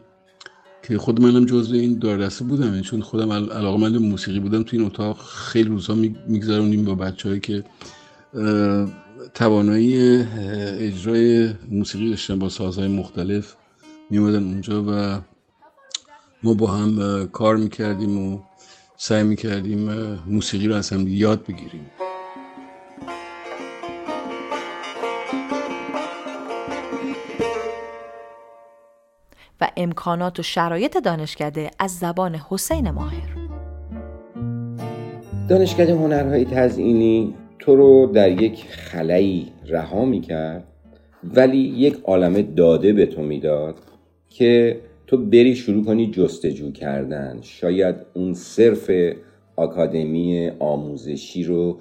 [0.84, 2.66] که خود منم جزو این داردسته بودم.
[2.66, 5.96] یعنی چون خودم علاقه من به موسیقی بودم تو این اتاق خیلی روزها
[6.28, 7.64] میگذرونیم با بچه که
[9.34, 10.18] توانایی
[10.80, 13.56] اجرای موسیقی داشتن با سازهای مختلف
[14.10, 15.22] میومدن اونجا و
[16.44, 18.40] ما با هم کار می‌کردیم و
[18.98, 19.92] سعی می‌کردیم
[20.26, 21.86] موسیقی رو از هم یاد بگیریم.
[29.62, 33.38] و امکانات و شرایط دانشکده از زبان حسین ماهر.
[35.50, 37.36] دانشکده هنرهای تزئینی
[37.68, 40.64] تو رو در یک خلایی رها می‌کرد
[41.24, 43.76] ولی یک عالم داده به تو می‌داد
[44.30, 47.40] که تو بری شروع کنی جستجو کردن.
[47.42, 48.92] شاید اون صرف
[49.56, 51.78] آکادمی آموزشی رو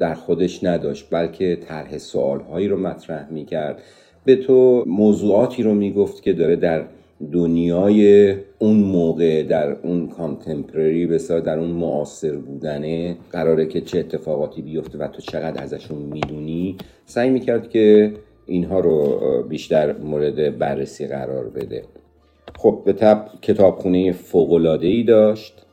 [0.00, 3.82] در خودش نداشت بلکه طرح سوالهایی رو مطرح می‌کرد.
[4.24, 6.84] به تو موضوعاتی رو می‌گفت که داره در
[7.32, 14.62] دنیای اون موقع در اون کانتمپرری بسیار در اون معاصر بودنه قراره که چه اتفاقاتی
[14.62, 16.76] بیفته و تو چقدر ازشون می‌دونی.
[17.06, 18.12] سعی می‌کرد که
[18.46, 21.82] اینها رو بیشتر مورد بررسی قرار بده.
[22.56, 25.65] خب به طب کتابخونه فوقلاده ای داشت.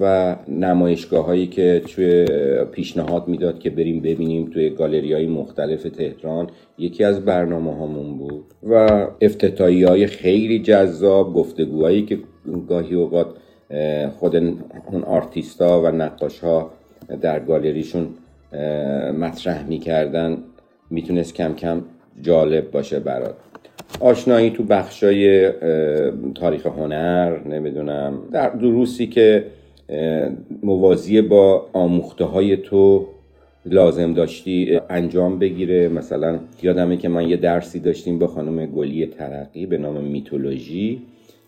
[0.00, 2.26] و نمایشگاه هایی که توی
[2.72, 6.46] پیشنهاد می‌داد که بریم ببینیم توی گالری های مختلف تهران
[6.78, 8.44] یکی از برنامه هامون بود.
[8.62, 12.18] و افتتایی های خیلی جذاب گفتگوهایی که
[12.68, 13.26] گاهی اوقات
[14.18, 14.36] خود
[14.92, 16.70] اون آرتیستا و نقاش ها
[17.20, 18.08] در گالریشون
[19.18, 20.38] مطرح می‌کردن.
[20.90, 21.82] می‌تونست کم کم
[22.22, 23.34] جالب باشه برات.
[24.00, 25.50] آشنایی تو بخشای
[26.34, 29.44] تاریخ هنر نمی‌دونم در دروسی که
[30.62, 33.06] موازی با آموخته های تو
[33.66, 39.66] لازم داشتی انجام بگیره؟ مثلا یادمه که من یه درسی داشتیم با خانم گلی ترقی
[39.66, 41.02] به نام میتولوژی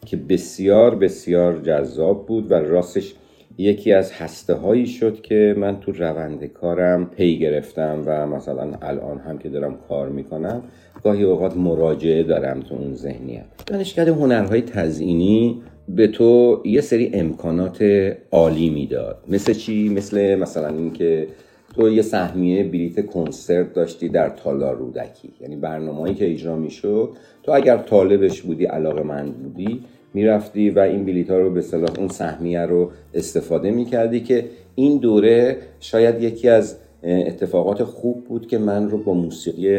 [0.07, 3.15] که بسیار بسیار جذاب بود و راستش
[3.59, 9.19] یکی از هسته هایی شد که من تو روند کارم پی گرفتم و مثلا الان
[9.19, 10.63] هم که دارم کار می‌کنم
[11.05, 13.45] گاهی اوقات مراجعه دارم تو اون ذهنیت.
[13.67, 17.83] دانشکده هنرهای تزئینی به تو یه سری امکانات
[18.33, 19.25] عالی می‌داد.
[19.29, 21.27] مثل چی؟ مثل مثلا اینکه
[21.75, 25.29] تو یه سهمیه بلیت کنسرت داشتی در تالار رودکی.
[25.41, 27.11] یعنی برنامه‌ای که اجرا می‌شد
[27.43, 29.81] تو اگر طالبش بودی علاقه من بودی
[30.15, 34.45] می‌رفتی و این بلیت ها رو به صلاح اون سهمیه رو استفاده می‌کردی که
[34.75, 39.79] این دوره شاید یکی از اتفاقات خوب بود که من رو با موسیقی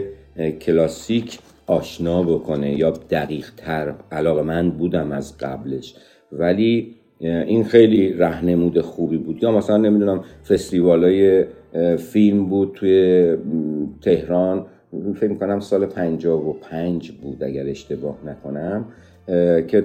[0.62, 5.96] کلاسیک آشنا بکنه یا دقیق تر علاقه من بودم از قبلش.
[6.32, 9.44] ولی این خیلی رهنمود خوبی بود.
[9.44, 11.46] یا مثلا نمی‌دونم فستیوال های
[11.98, 13.36] فیلم بود توی
[14.02, 14.66] تهران.
[15.16, 18.86] فکر کنم سال 55 بود اگر اشتباه نکنم
[19.68, 19.84] که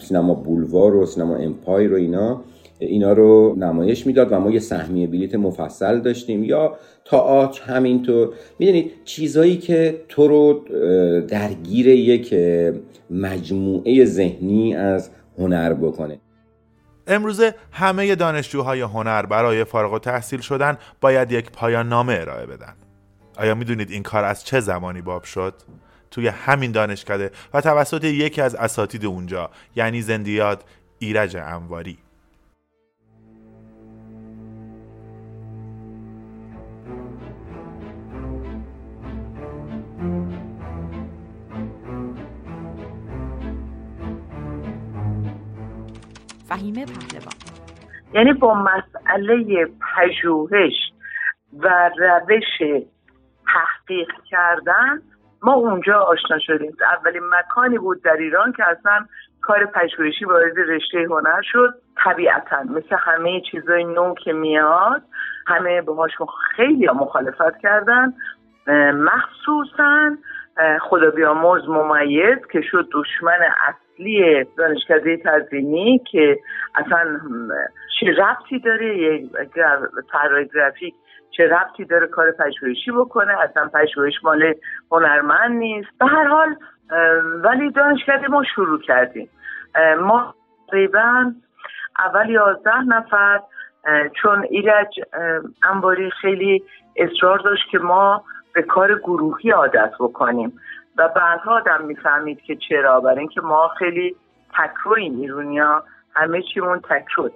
[0.00, 2.42] سینما بولوار و سینما امپایر و اینا.
[2.78, 6.44] اینا رو نمایش می‌داد و ما یه سهمیه بلیت مفصل داشتیم.
[6.44, 8.34] یا تئاتر همینطور.
[8.58, 10.64] می‌دونید چیزایی که تو رو
[11.28, 12.34] درگیر یک
[13.10, 16.18] مجموعه ذهنی از هنر بکنه.
[17.06, 22.74] امروزه همه دانشجوهای هنر برای فارغ و تحصیل شدن باید یک پایان نامه ارائه بدن.
[23.38, 25.54] آیا می‌دونید این کار از چه زمانی باب شد؟
[26.10, 30.62] توی همین دانشکده و توسط یکی از اساتید اونجا یعنی زندیات
[30.98, 31.98] ایرج انواری.
[46.48, 47.34] فهیمه پهلوان.
[48.12, 50.74] یعنی با مسئله پژوهش
[51.62, 52.80] و روش
[53.54, 55.02] تحقیق کردن
[55.42, 56.76] ما اونجا آشنا شدیم.
[56.98, 59.06] اولین مکانی بود در ایران که اصلا
[59.42, 61.74] کار پژوهشی وارد رشته هنر شد.
[62.04, 65.02] طبیعتا مثل همه چیزای نو که میاد
[65.46, 66.10] همه باهاش
[66.56, 68.14] خیلی مخالفت کردن.
[68.94, 70.10] مخصوصا
[70.80, 73.38] خدا بیامرز ممیز که شد دشمن
[73.94, 76.38] اصلی دانشکده تزینی که
[76.74, 77.20] اصلا
[78.00, 79.30] چه ربطی داره یک
[80.54, 80.94] گرافیک
[81.30, 84.54] چه ربطی داره کار پژوهشی بکنه اصلا پژوهش مال
[84.92, 85.88] هنرمند نیست.
[86.00, 86.56] به هر حال
[87.44, 89.28] ولی دانشکده ما شروع کردیم.
[90.00, 90.34] ما
[90.68, 91.32] تقریبا
[91.98, 93.40] اول یازده نفر
[94.22, 95.00] چون ایرج
[95.70, 96.62] انباری خیلی
[96.96, 100.52] اصرار داشت که ما به کار گروهی عادت بکنیم.
[100.96, 104.16] و بعدها آدم می‌فهمید که چرا برای اینکه ما خیلی
[104.58, 105.82] تکرویم ایرونیا
[106.14, 107.30] همه چیمون تکرو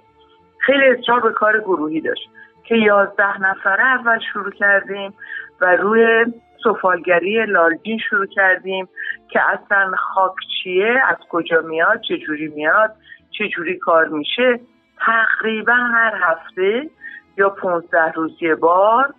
[0.57, 2.29] خیلی اصرار به کار گروهی داشت
[2.63, 5.13] که یازده نفره اول شروع کردیم
[5.61, 6.25] و روی
[6.63, 8.89] سفالگری لالگین شروع کردیم
[9.29, 12.95] که اصلا خاک چیه از کجا میاد چه جوری میاد
[13.37, 14.59] چه جوری کار میشه.
[15.05, 16.89] تقریبا هر هفته
[17.37, 19.13] یا پونزده روز یه بار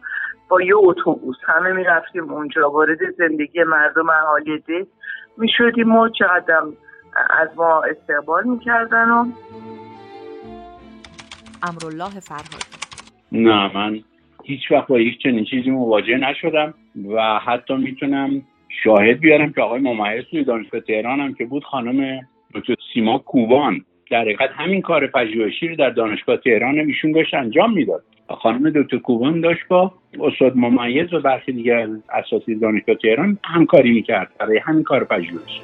[0.51, 1.37] با یه اتوبوس.
[1.45, 2.71] همه می‌رفتیم اونجا.
[2.71, 4.87] وارد زندگی مردم اهالی ده
[5.39, 6.61] می‌شدیم و چقدر
[7.41, 9.27] از ما استقبال می‌کردن و
[11.63, 12.63] امرالله فرهاد.
[13.33, 14.01] نه من
[14.45, 16.75] هیچ وقت با هیچ چنین چیزی مواجه نشدم
[17.15, 18.43] و حتی می‌تونم
[18.85, 22.21] شاهد بیارم که آقای ممیز توی دانشگاه تهران هم که بود خانم
[22.55, 23.85] دکتر سیما کوبان.
[24.11, 28.05] در حقیقت همین کار پژوهشی رو در دانشگاه تهران ایشون داشت انجام می‌داد.
[28.35, 34.29] خانم دکتر کوبان داشت با استاد ممیز و برخی دیگر اساسی دانشگاه تهران همکاری می‌کرد
[34.39, 35.61] برای همین کار پژوهش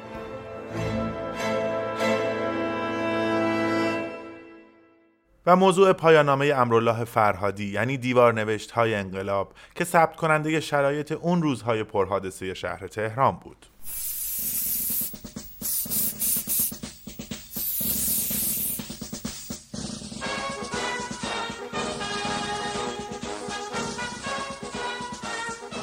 [5.47, 11.41] و موضوع پایانامه امرالله فرهادی یعنی دیوار نوشت های انقلاب که ثبت کننده شرایط اون
[11.41, 13.57] روزهای پرحادثه شهر تهران بود.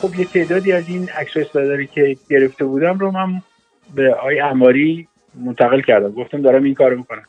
[0.00, 3.32] خب یه تعدادی از این عکس داری که گرفته بودم رو من
[3.94, 5.08] به آقای اماری
[5.44, 6.10] منتقل کردم.
[6.10, 7.24] گفتم دارم این کارو می‌کنم.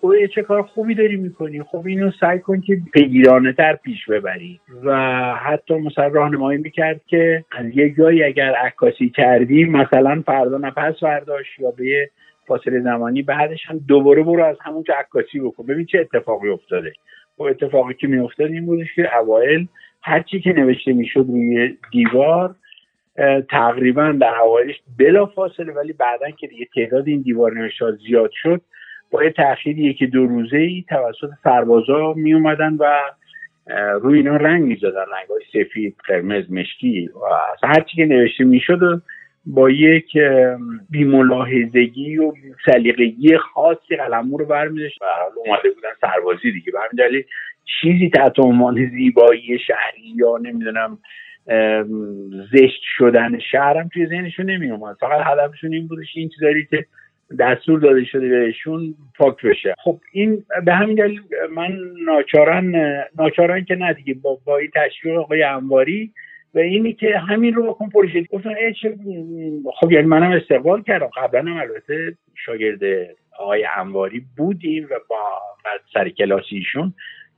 [0.00, 4.60] خب چه کار خوبی داری می‌کنی؟ خب اینو سعی کن که پیگیرانه تر پیش ببری.
[4.84, 4.94] و
[5.34, 11.58] حتی مثلا راهنمایی می‌کرد که از یه جایی اگر عکاسی کردی مثلا فردا نفس برداشت
[11.58, 12.10] یا به
[12.46, 15.66] فاصله زمانی بعدش هم دوباره برو از همونجا عکاسی بکن.
[15.66, 16.92] ببین چه اتفاقی افتاده.
[17.36, 19.68] خب اتفاقی که میافتاد این بودش که اوایل
[20.04, 22.54] هرچی که نوشته می‌شد روی دیوار
[23.50, 28.60] تقریبا در اوایلش بلا فاصله ولی بعدا که دیگه تعداد این دیوار نوشته زیاد شد
[29.10, 33.00] با یه تاخیر یکی دو روزه ای توسط سربازا می اومدن و
[34.02, 37.08] روی اینا رنگ می‌زدن رنگ های سفید قرمز مشکی
[37.62, 39.02] و هرچی که نوشته می‌شد
[39.46, 40.18] با یک
[40.90, 42.32] بیملاحظگی و
[42.66, 45.04] سلیقگی خاصی قلمو رو برمیداشت و
[45.36, 46.72] اومده بودن سربازی دیگه.
[46.98, 47.24] دلیل
[47.80, 50.98] چیزی تحت عنوان زیبایی شهری یا نمی‌دونم
[52.52, 56.86] زشت شدن شهرم توی ذهنشون نمی اومد فقط هدفشون این بودش این چیزایی که
[57.38, 59.74] دستور داده شده بهشون پاک بشه.
[59.78, 61.20] خب این به همین دلیل
[61.56, 62.74] من ناچارن
[63.18, 66.12] ناچارن که نه دیگه با, با این تشویق آقای انواری
[66.54, 68.22] و اینی که همین رو بکن پروژه.
[68.22, 68.54] گفتن
[69.80, 71.10] خب یعنی منم استقبال کردم.
[71.16, 72.80] قبلا هم البته شاگرد
[73.38, 75.40] آقای انواری بودیم و با
[75.94, 76.94] سر کلاسیشون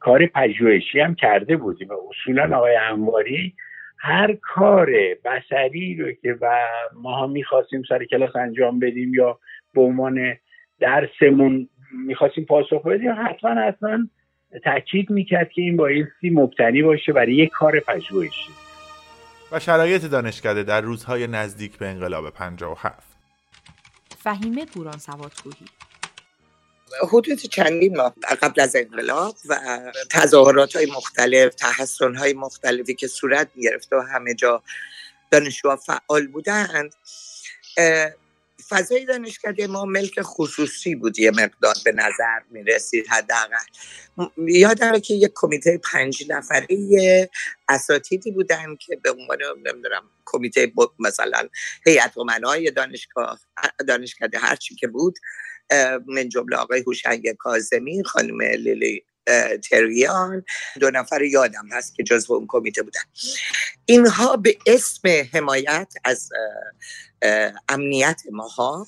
[0.07, 1.89] کار پژوهشی هم کرده بودیم.
[1.89, 3.55] و اصولا آقای انواری
[3.99, 4.91] هر کار
[5.25, 6.61] بسری رو که و
[6.95, 9.39] ما هم می‌خواستیم سر کلاس انجام بدیم یا
[9.75, 10.37] به عنوان
[10.81, 11.69] درسمون
[12.07, 13.99] می‌خواستیم پاسخ بدیم حتما حتما
[14.65, 18.51] تاکید می‌کرد که این بایستی مبتنی باشه برای یک کار پژوهشی.
[19.53, 23.17] و شرایط دانشکده در روزهای نزدیک به انقلاب 57
[24.19, 25.67] فهیمه بوران سوادگویی
[27.03, 29.81] حدود چندین ماه قبل از انقلاب و
[30.11, 34.63] تظاهرات های مختلف تحسن های مختلفی که صورت می و همه جا
[35.31, 36.95] دانشجوها فعال بودند
[38.69, 43.57] فضای دانشکده ما ملک خصوصی بود یه مقدار به نظر می رسید حداقل.
[44.39, 46.67] یادمه که یک کمیته پنج نفره
[47.69, 51.49] اساتیدی بودن که به عنوان نمی‌دونم کمیته مثلا
[51.87, 53.41] هیئت امنای دانشگاه
[53.89, 55.19] دانشکده هرچی که بود
[56.07, 59.05] من جمله آقای هوشنگ کاظمی خانم لیلی
[59.71, 60.45] تریان.
[60.81, 63.01] دو نفر یادم هست که جزو اون کمیته بودن.
[63.87, 66.31] اینها به اسم حمایت از
[67.69, 68.87] امنیت ماها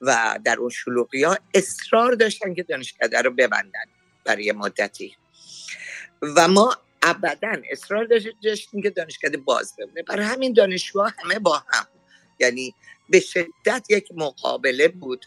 [0.00, 3.84] و در اون شلوقی ها اصرار داشتن که دانشکده رو ببندن
[4.24, 5.16] برای مدتی.
[6.22, 8.08] و ما ابدا اصرار
[8.44, 10.02] داشتیم که دانشکده باز بمونه.
[10.02, 11.86] برای همین دانشجوها همه با هم.
[12.40, 12.74] یعنی
[13.08, 15.26] به شدت یک مقابله بود.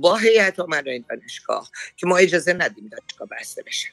[0.00, 3.88] با هیئت امنای دانشگاه که ما اجازه ندیم دانشگاه بسته بشه.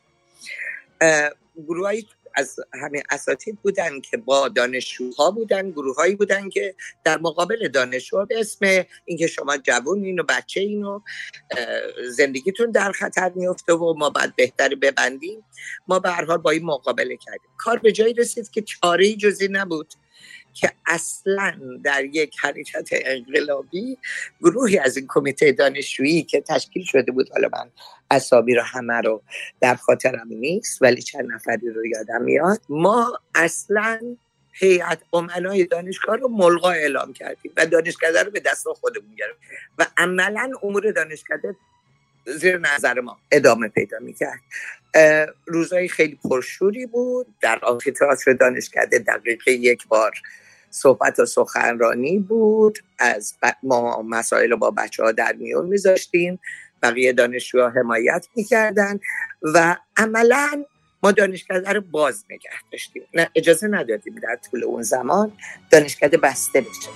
[1.67, 1.93] گروه
[2.35, 8.39] از همه اساتید بودن که با دانشجوها بودن گروههایی بودن که در مقابل دانشجو به
[8.39, 10.99] اسم اینکه شما جوون و بچه اینو
[12.09, 15.45] زندگیتون در خطر میفته و ما باید بهتر ببندیم.
[15.87, 17.49] ما به هر حال با این مقابله کردیم.
[17.57, 19.93] کار به جایی رسید که چاره جزی نبود.
[20.55, 23.97] که اصلا در یک حرکت انقلابی
[24.41, 27.71] گروهی از این کمیته دانشجویی که تشکیل شده بود حالا من
[28.11, 29.21] اسامی رو همه رو
[29.61, 33.99] در خاطرم نیست ولی چند نفری رو یادم میاد ما اصلا
[34.51, 39.39] هیئت امنای دانشگاه رو ملغا اعلام کردیم و دانشکده رو به دست خودمون گرفت
[39.77, 41.55] و عملا امور دانشکده
[42.25, 44.39] زیر نظر ما ادامه پیدا می‌کرد.
[45.45, 50.11] روزهای خیلی پرشوری بود در آمفیتئاتر دانشکده دقیقه یک بار
[50.75, 56.39] صحبت و سخنرانی بود از ما مسائل رو با بچه ها در میون میذاشتیم
[56.83, 58.99] بقیه دانشجوها حمایت می‌کردن
[59.41, 60.65] و عملا
[61.03, 63.03] ما دانشکده رو باز نگه داشتیم.
[63.13, 65.31] نه اجازه ندادیم در طول اون زمان
[65.71, 66.89] دانشکده بسته بشه.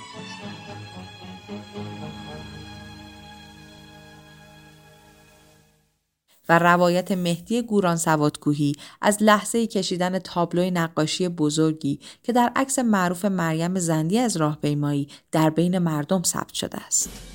[6.49, 8.71] و روایت مهدی گوران سوادکوهی
[9.01, 15.49] از لحظه کشیدن تابلوی نقاشی بزرگی که در عکس معروف مریم زندی از راهپیمایی در
[15.49, 17.29] بین مردم ثبت شده است.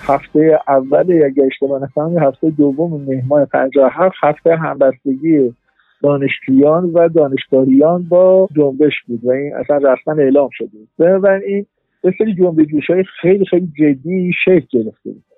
[0.00, 5.54] هفته اول اگه اشتباه نکنم هفته دوم مهمان 57 هفته همبستگی
[6.02, 11.66] دانشجویان و دانشگاهیان با جنبش بود و این اصلا رسما اعلام شده بود بنابراین
[12.04, 15.29] یه سری جنبش های خیلی خیلی جدی شکل گرفته بود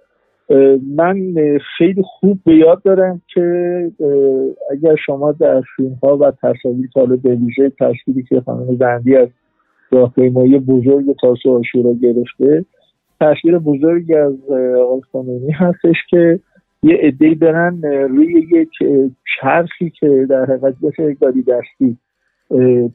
[0.97, 1.35] من
[1.79, 3.91] خیلی خوب به یاد دارم که
[4.71, 9.29] اگر شما در فیلم ها و تصاویر حالا به ویژه تصویری که خانم زندی از
[9.91, 12.65] راهپیمایی بزرگ تاسو آشورا گرفته
[13.21, 14.35] تصویر بزرگی از
[14.81, 16.41] آقای هستش که
[16.83, 18.69] یه عدهای برن روی یک
[19.41, 21.97] چرخی که در حقیقت مثل گاڑی دستی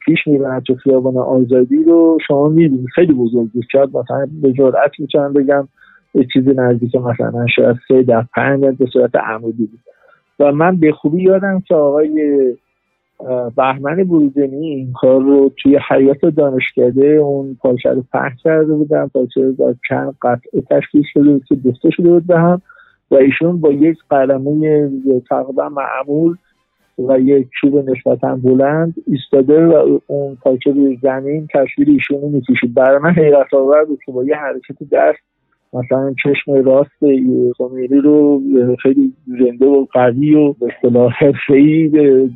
[0.06, 2.86] پیش می‌برن تو خیابان آزادی رو شما می‌بینید.
[2.96, 3.64] خیلی بزرگ بود.
[3.72, 5.68] شاید مثلا به جرأت می‌تونم بگم
[6.14, 9.80] یه چیزی نزدیک مثلا شاید سه در پنج به صورت عمودی بود.
[10.40, 12.38] و من به خوبی یادم که آقای
[13.56, 19.08] بهمن بروزنی این کار رو توی حیات دانشکده اون پارچه رو پهن کرده بودن.
[19.08, 22.62] پارچه با چند قطعه تشکیل شده بود که دوسته شده بود به هم
[23.12, 24.90] و ایشون با یک قلمه
[25.30, 26.36] تقریبا معمول
[26.98, 32.74] و یک چوب نسبتا بلند ایستاده و اون پارچه روی زمین تصویر ایشون رو می‌کشید.
[32.74, 35.20] برای من حیرت آور بود که با یه حرکت دست
[35.74, 37.00] مثلا چشم راست
[37.58, 38.42] خمینی رو
[38.84, 41.88] خیلی زنده و قوی و به اصطلاح حرفه‌ای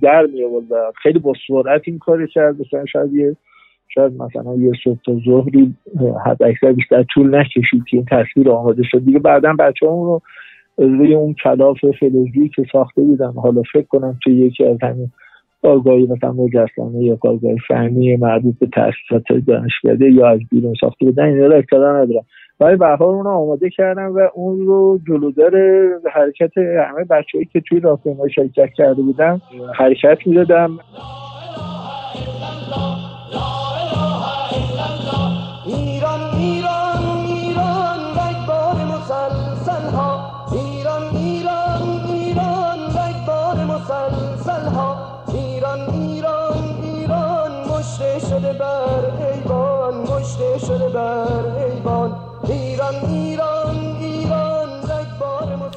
[0.01, 2.61] در می و خیلی با سرعت این کار کرد.
[2.61, 3.35] مثلا شاید یه
[3.93, 5.73] شاید مثلا یه صبح تا ظهری
[6.25, 9.05] حد اکثر بیشتر طول نکشید که این تصویر آماده شد.
[9.05, 10.21] دیگه بعدا بچه اون رو
[10.77, 15.11] روی اون کلاف فلزی که ساخته بودن حالا فکر کنم توی یکی از همین
[15.61, 21.23] کارگاهی مثلا مجسمه یا کارگاه فهمی مربوط به تاسیسات دانشکده یا از بیرون ساخته بودن
[21.23, 22.25] این رو اطلاع ندارم.
[22.61, 25.53] ولی به حال اون آماده کردم و اون رو جلودار
[26.13, 29.41] حرکت همه بچههایی که توی راهپیمایی شرکت کرده بودن
[29.75, 30.79] حرکت می‌دادم.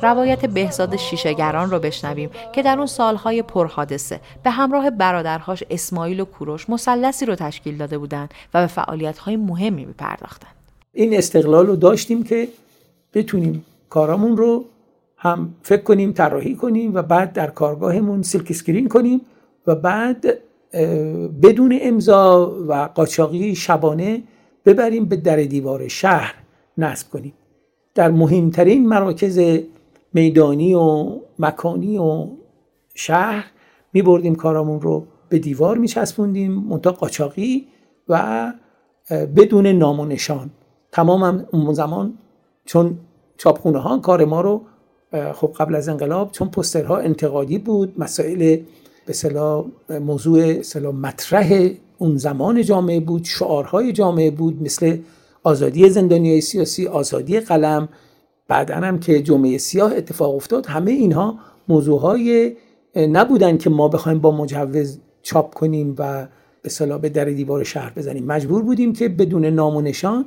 [0.05, 6.25] روایت بهزاد شیشگران رو بشنویم که در اون سالهای پرحادثه به همراه برادرهاش اسماعیل و
[6.25, 10.55] کوروش مثلثی رو تشکیل داده بودند و به فعالیت‌های مهمی میپرداختند.
[10.93, 12.49] این استقلال رو داشتیم که
[13.15, 14.65] بتونیم کارامون رو
[15.17, 19.21] هم فکر کنیم طراحی کنیم و بعد در کارگاهمون سیلک اسکرین کنیم
[19.67, 20.27] و بعد
[21.43, 24.23] بدون امضا و قاچاقی شبانه
[24.65, 26.35] ببریم به در دیوار شهر
[26.79, 27.33] نصب کنیم.
[27.95, 29.41] در مهمترین مراکز
[30.12, 32.27] میدانی و مکانی و
[32.95, 33.45] شهر
[33.93, 37.66] می بردیم کارامون رو به دیوار می چسبوندیم قاچاقی
[38.09, 38.53] و
[39.11, 40.51] بدون نام و نشان.
[40.93, 42.18] تمام هم اون زمان
[42.64, 42.99] چون
[43.37, 44.62] چاپخونه ها کار ما رو
[45.33, 48.59] خب قبل از انقلاب چون پسترها انتقادی بود مسائل
[49.07, 49.12] به
[49.99, 54.99] موضوع صلاح مطرح اون زمان جامعه بود شعارهای جامعه بود مثل
[55.45, 57.88] آزادی زندانی سیاسی آزادی قلم
[58.49, 61.38] بعدا هم که جمعه سیاه اتفاق افتاد همه اینها
[61.68, 62.57] موضوعهای
[62.97, 66.28] نبودن که ما بخوایم با مجوز چاپ کنیم و
[66.62, 68.24] به به در دیوار شهر بزنیم.
[68.24, 70.24] مجبور بودیم که بدون نام و نشان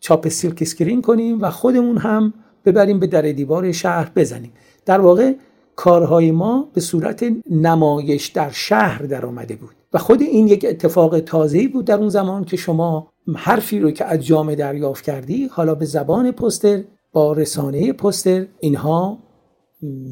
[0.00, 2.34] چاپ سیلک اسکرین کنیم و خودمون هم
[2.64, 4.52] ببریم به در دیوار شهر بزنیم.
[4.86, 5.32] در واقع
[5.76, 9.74] کارهای ما به صورت نمایش در شهر در آمده بود.
[9.92, 14.04] و خود این یک اتفاق تازه‌ای بود در اون زمان که شما حرفی رو که
[14.04, 19.18] از جامعه دریافت کردی حالا به زبان پستر با رسانه پستر اینها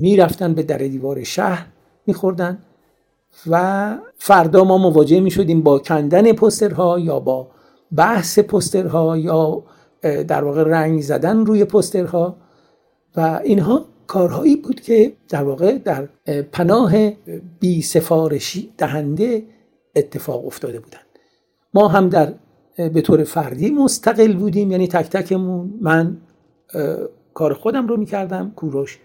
[0.01, 1.67] می‌رفتن به در دیوار شهر
[2.07, 2.59] میخوردن
[3.47, 7.49] و فردا ما مواجه می شدیم با کندن پسترها یا با
[7.97, 9.63] بحث پسترها یا
[10.03, 12.37] در واقع رنگ زدن روی پسترها
[13.17, 16.09] و اینها کارهایی بود که در واقع در
[16.53, 17.11] پناه
[17.61, 19.43] بی سفارشی دهنده
[19.97, 21.07] اتفاق افتاده بودند
[21.75, 22.35] ما هم در
[22.77, 24.71] به طور فردی مستقل بودیم.
[24.71, 26.17] یعنی تک تکمون من
[27.35, 28.99] کار خودم رو می‌کردم کوروش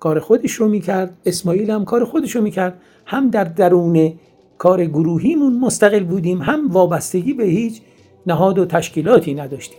[0.00, 2.80] کار خودش رو می‌کرد اسماعیل هم کار خودش رو می‌کرد.
[3.06, 4.12] هم در درون
[4.58, 7.80] کار گروهیمون مستقل بودیم هم وابستگی به هیچ
[8.26, 9.78] نهاد و تشکیلاتی نداشتیم.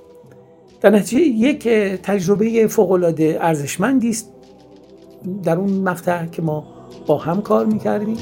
[0.82, 1.68] در نتیجه یک
[2.04, 4.32] تجربه فوقالعاده ارزشمندی است
[5.44, 6.68] در اون مقطع که ما
[7.08, 8.18] با هم کار می‌کردیم.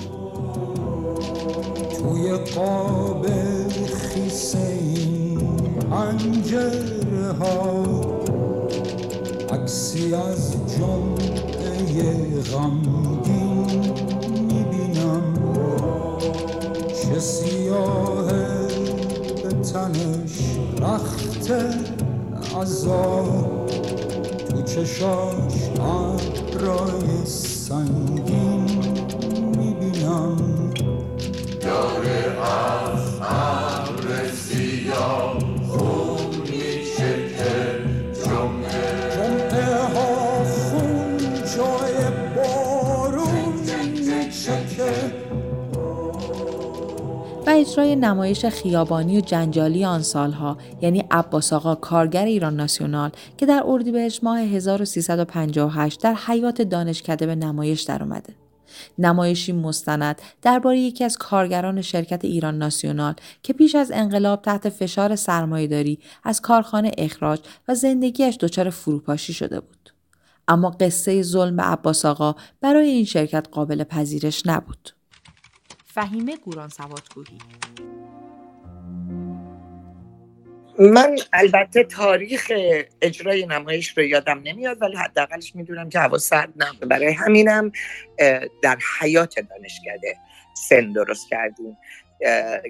[1.99, 3.56] توی قاب خیسه
[9.51, 13.81] عکسی از جمعه غمگین
[14.41, 15.33] می‌بینم.
[17.01, 18.31] چه سیاه
[19.43, 21.51] به تنش رخت
[22.61, 23.67] عذاب
[24.49, 28.36] تو چشاش ابرای سنگین
[47.57, 53.63] اجرای نمایش خیابانی و جنجالی آن سالها یعنی عباس آقا کارگر ایران ناسیونال که در
[53.65, 58.33] اردیبهشت ماه 1358 در حیات دانشکده به نمایش درآمده.
[58.97, 65.15] نمایشی مستند درباره یکی از کارگران شرکت ایران ناسیونال که پیش از انقلاب تحت فشار
[65.15, 69.93] سرمایهداری از کارخانه اخراج و زندگیش دچار فروپاشی شده بود.
[70.47, 74.96] اما قصه ظلم عباس آقا برای این شرکت قابل پذیرش نبود.
[75.97, 77.37] فهیمه گوران سوادگوهی.
[80.79, 82.51] من البته تاریخ
[83.01, 87.71] اجرای نمایش رو یادم نمیاد ولی حداقلش می‌دونم که هوا سرد نبوده برای همینم
[88.61, 90.17] در حیات دانشکده
[90.69, 91.77] سن درست کردیم.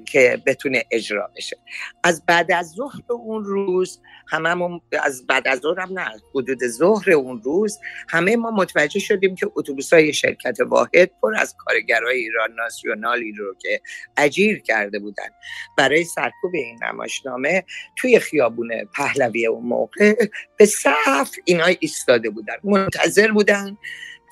[0.06, 1.58] که بتونه اجرا بشه.
[2.04, 7.12] از بعد از ظهر اون روز هممون از بعد از ظهر هم نه حدود ظهر
[7.12, 7.80] اون روز
[8.10, 13.56] همه ما متوجه شدیم که اتوبوس های شرکت واحد پر از کارگرای ایران ناسیونالی رو
[13.62, 13.82] که
[14.18, 15.30] اجیر کرده بودن.
[15.78, 17.64] برای سرکوب این نمایشنامه
[17.96, 20.16] توی خیابون پهلوی اون موقع
[20.58, 22.56] به صف اینا ایستاده بودن.
[22.64, 23.78] منتظر بودن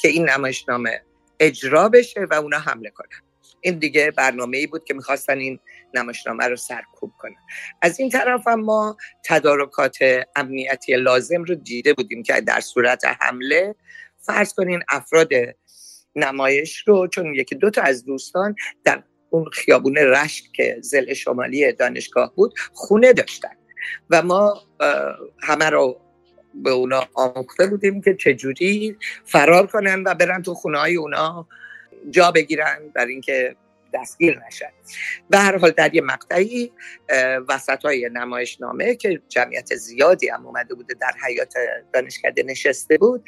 [0.02, 1.02] که این نمایشنامه
[1.40, 3.35] اجرا بشه و اونا حمله کنن.
[3.66, 5.60] این دیگه برنامه ای بود که می‌خواستن این
[5.94, 7.36] نمایشنامه رو سرکوب کنن.
[7.82, 9.98] از این طرف ما تدارکات
[10.36, 13.76] امنیتی لازم رو دیده بودیم که در صورت حمله
[14.22, 15.30] فرض کنین افراد
[16.16, 21.72] نمایش رو چون یکی دو تا از دوستان در اون خیابون رشت که زل شمالی
[21.72, 23.56] دانشگاه بود خونه داشتن.
[24.10, 24.62] و ما
[25.44, 26.02] همه رو
[26.54, 31.48] به اونا آموخته بودیم که چجوری فرار کنن و برن تو خونه های اونا
[32.10, 33.56] جا بگیرن برای اینکه
[33.94, 34.72] دستگیر نشن.
[35.30, 36.72] به هر حال در یه مقطعی
[37.50, 41.54] وسط های نمایش نامه که جمعیت زیادی هم اومده بوده در حیات
[41.94, 43.24] دانشکده نشسته بود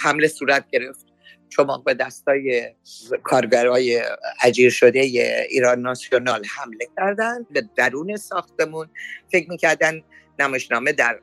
[0.00, 1.06] حمله صورت گرفت.
[1.48, 2.74] چماق به دستای
[3.22, 4.02] کارگرای
[4.42, 4.98] اجیر شده
[5.48, 7.46] ایران ناسیونال حمله کردن.
[7.50, 8.90] به درون ساختمون
[9.32, 10.02] فکر می‌کردن
[10.38, 11.20] نمایشنامه در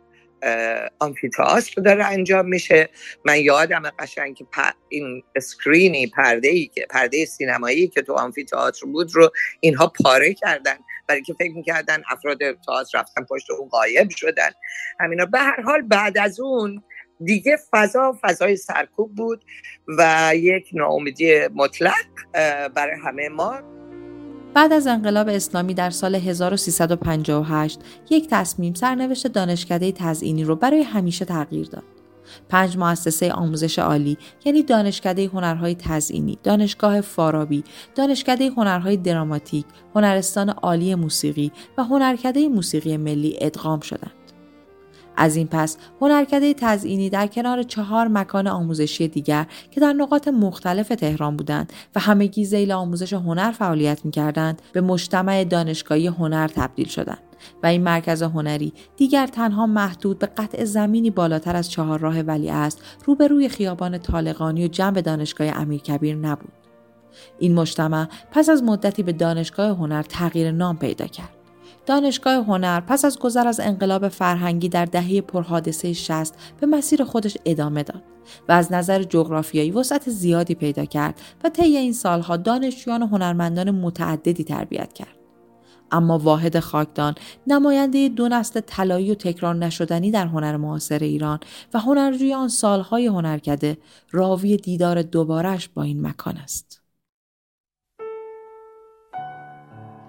[1.00, 2.90] آمفیتئاتر داره انجام میشه.
[3.26, 4.46] من یادم قشنگ که
[4.90, 10.76] این اسکرینی پرده ای که پرده سینمایی که تو آمفیتئاتر بود رو اینها پاره کردن.
[11.08, 14.50] برای که فکر می‌کردن افراد تئاتر رفتن پشت اون قایب شدن.
[15.00, 16.84] همینا به هر حال بعد از اون
[17.24, 19.46] دیگه فضا فضای سرکوب بود
[19.98, 22.06] و یک ناامیدی مطلق
[22.76, 23.62] برای همه ما
[24.56, 27.80] بعد از انقلاب اسلامی در سال 1358
[28.10, 31.84] یک تصمیم سرنوشت دانشکده تزئینی رو برای همیشه تغییر داد.
[32.50, 37.64] پنج مؤسسه آموزش عالی یعنی دانشکده هنرهای تزئینی، دانشگاه فارابی،
[37.96, 44.25] دانشکده هنرهای دراماتیک، هنرستان عالی موسیقی و هنرکده موسیقی ملی ادغام شدند.
[45.18, 50.88] از این پس هنرکده تزئینی در کنار چهار مکان آموزشی دیگر که در نقاط مختلف
[50.88, 57.20] تهران بودند و همگی زیل آموزش هنر فعالیت می‌کردند به مجتمع دانشگاهی هنر تبدیل شدند
[57.64, 62.50] و این مرکز هنری دیگر تنها محدود به قطع زمینی بالاتر از چهار راه ولی
[62.50, 66.52] است روبروی خیابان طالقانی و جنب دانشگاه امیرکبیر نبود.
[67.40, 71.35] این مجتمع پس از مدتی به دانشگاه هنر تغییر نام پیدا کرد.
[71.86, 77.38] دانشگاه هنر پس از گذر از انقلاب فرهنگی در دهه پرحادثه 60 به مسیر خودش
[77.46, 78.04] ادامه داد
[78.50, 83.72] و از نظر جغرافیایی وسعت زیادی پیدا کرد و طی این سالها دانشجویان و هنرمندان
[83.72, 85.16] متعددی تربیت کرد.
[85.92, 87.16] اما واحد خاکدان
[87.48, 91.40] نماینده دو نسل طلایی و تکرار نشدنی در هنر معاصر ایران
[91.74, 93.78] و هنرجوی آن سالهای هنرکده
[94.12, 96.85] راوی دیدار دوبارش با این مکان است.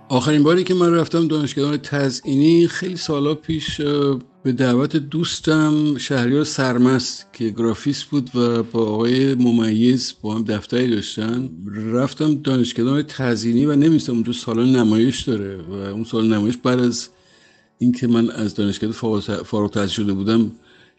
[0.09, 3.81] آخرین باری که من رفتم دانشگاه تزئینی خیلی سالا پیش
[4.43, 10.91] به دعوت دوستم شهریار سرمست که گرافیست بود و با آقای ممیز با هم دفتری
[10.91, 11.51] داشتن
[11.93, 16.81] رفتم دانشگاه تزئینی و نمیستم اون تو سالن نمایش داره و اون سال نمایش بعد
[16.81, 17.09] از
[17.79, 20.53] اینکه من از دانشگاه فارغ التحصیل شده بودم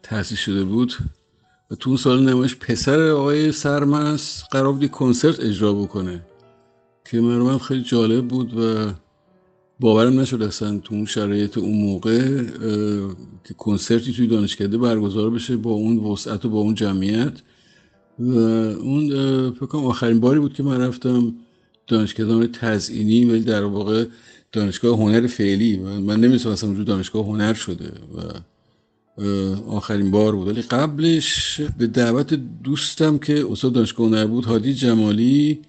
[0.04, 0.94] تحصیل شده بود
[1.72, 6.22] و تو اون سال نمایش پسر آقای سرمست قرار بود کنسرت اجرا بکنه.
[7.12, 8.92] که من خیلی جالب بود و
[9.80, 12.44] باورم نشد اصلا تو اون شرایط اون موقع
[13.44, 17.34] که کنسرتی توی دانشکده برگزار بشه با اون وسعت و با اون جمعیت.
[18.20, 19.10] و اون
[19.52, 21.36] فکر آخرین باری بود که من رفتم
[21.88, 24.06] دانشکده تزئینی ولی در واقع
[24.52, 25.78] دانشگاه هنر فعلی.
[25.78, 28.22] من, من نمی‌دونم اصلا وجود دانشگاه هنر شده و
[29.70, 30.48] آخرین بار بود.
[30.48, 32.34] ولی قبلش به دعوت
[32.64, 35.62] دوستم که استاد دانشگاه هنر بود هادی جمالی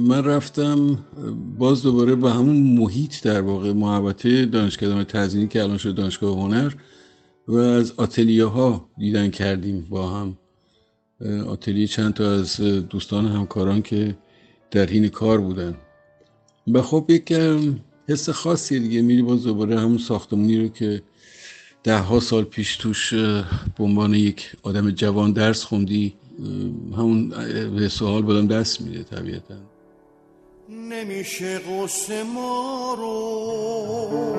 [0.00, 0.98] من رفتم
[1.58, 6.72] باز دوباره به همون محیط در واقع محوطه دانشگاه تزینی که الان شده دانشگاه هنر
[7.48, 10.38] و از آتلیه ها دیدن کردیم با هم.
[11.46, 14.16] آتلیه چند تا از دوستان همکاران که
[14.70, 15.74] در حین کار بودن.
[16.74, 17.32] و خب یک
[18.08, 21.02] حس خاصی دیگه میری با دوباره همون ساختمونی رو که
[21.82, 26.14] ده ها سال پیش توش به عنوان یک آدم جوان درس خوندی.
[26.96, 27.28] همون
[27.76, 29.54] به سوال بادم دست میده طبیعتا.
[30.68, 34.32] نمیشه قصه ما رو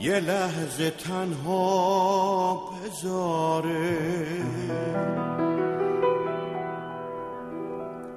[0.00, 3.96] یه لحظه تنها بذاره.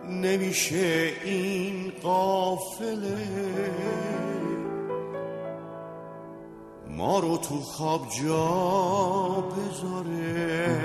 [0.10, 3.28] نمیشه این قافله
[6.98, 10.78] ما رو تو خواب جا بذاره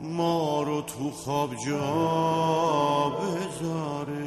[0.00, 4.24] ما رو تو خواب جا بذاره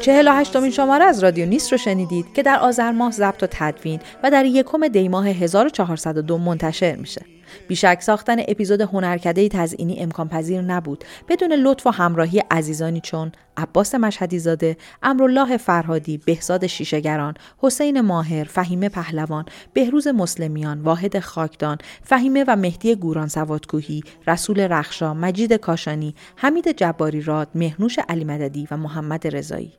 [0.00, 3.46] چهل و هشتمین شماره از رادیو نیست رو شنیدید که در آذر ماه ضبط و
[3.50, 7.39] تدوین و در یکم دی ماه 1402 منتشر میشه.
[7.68, 13.94] بیشک ساختن اپیزود هنرکده تزئینی امکان پذیر نبود بدون لطف و همراهی عزیزانی چون عباس
[13.94, 22.44] مشهدی زاده، امرالله فرهادی، بهزاد شیشگران، حسین ماهر، فهیمه پهلوان، بهروز مسلمیان، واحد خاکدان، فهیمه
[22.48, 28.76] و مهدی گوران سوادکوهی، رسول رخشا، مجید کاشانی، حمید جباری راد، مهنوش علی مددی و
[28.76, 29.72] محمد رضایی.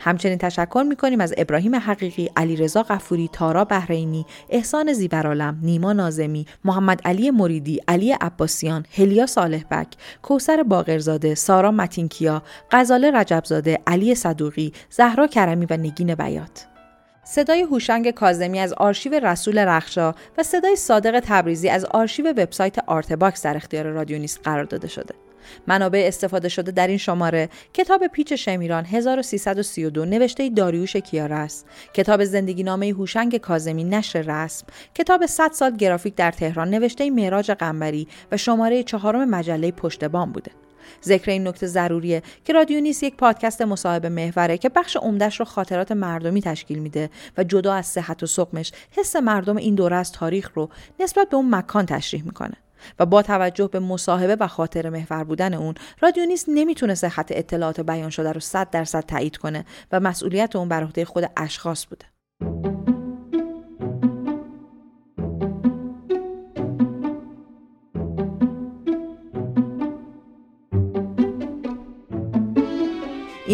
[0.00, 7.00] همچنین تشکر می‌کنیم از ابراهیم حقیقی، علیرضا قفوری، تارا بهرینی، احسان زیبرالم، نیما نازمی، محمد
[7.04, 9.88] علی مریدی، علی عباسیان، هلیا صالح بک،
[10.22, 16.66] کوثر باقرزاده، سارا متین‌کیا، غزاله رجب‌زاده، علی صدوقی، زهرا کرمی و نگین بیات.
[17.26, 23.42] صدای هوشنگ کاظمی از آرشیو رسول رخشا و صدای صادق تبریزی از آرشیو وبسایت آرت‌باکس
[23.42, 25.14] در اختیار رادیو نیست قرار داده شده.
[25.66, 27.48] منابع استفاده شده در این شماره.
[27.72, 31.66] کتاب پیچ شمیران 1332 نوشته داریوش کیا است.
[31.94, 34.66] کتاب زندگی نامه هوشنگ کاظمی نشر رسم.
[34.94, 40.32] کتاب 100 سال گرافیک در تهران نوشته معراج قنبری و شماره چهارم مجله پشت بام
[40.32, 40.50] بوده.
[41.04, 45.44] ذکر این نکته ضروریه که رادیو نیست یک پادکست مصاحبه محوره که بخش عمدهش رو
[45.44, 50.12] خاطرات مردمی تشکیل میده و جدا از صحت و سقمش حس مردم این دوره از
[50.12, 50.68] تاریخ رو
[51.00, 52.56] نسبت به اون مکان تشریح می‌کنه.
[52.98, 57.80] و با توجه به مصاحبه و خاطر محور بودن اون رادیو نیست نمی‌تونه صحت اطلاعات
[57.80, 62.93] بیان شده رو 100 درصد تایید کنه و مسئولیت اون بر عهده خود اشخاص بوده.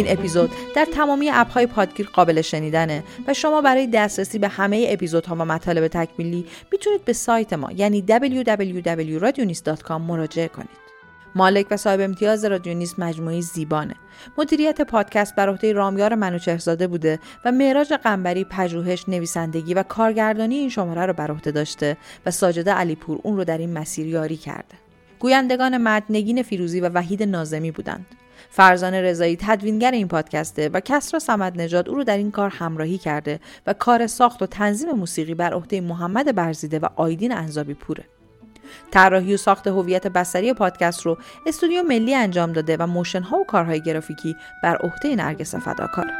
[0.01, 5.35] این اپیزود در تمامی اپهای پادگیر قابل شنیدنه و شما برای دسترسی به همه اپیزودها
[5.35, 10.91] و مطالب تکمیلی می‌تونید به سایت ما یعنی www.radionist.com مراجعه کنید.
[11.35, 13.95] مالک و صاحب امتیاز رادیونیست مجموعه زیبانه.
[14.39, 20.69] مدیریت پادکست بر عهده رامیار منوچهرزاده بوده و معراج قنبری پژوهش نویسندگی و کارگردانی این
[20.69, 21.97] شماره رو بر عهده داشته
[22.27, 24.75] و ساجده علیپور اون رو در این مسیر یاری کرده.
[25.19, 28.07] گویندگان مد نگین فیروزی و وحید ناظمی بودند.
[28.51, 32.99] فرزان رضایی تدوینگر این پادکسته و کسرا سمد نجات او رو در این کار همراهی
[32.99, 38.05] کرده و کار ساخت و تنظیم موسیقی بر عهده محمد برزیده و آیدین انزابی پوره.
[38.91, 43.45] طراحی و ساخت هویت بصری پادکست رو استودیو ملی انجام داده و motion ها و
[43.45, 46.13] کارهای گرافیکی بر عهده نرگس فداکاره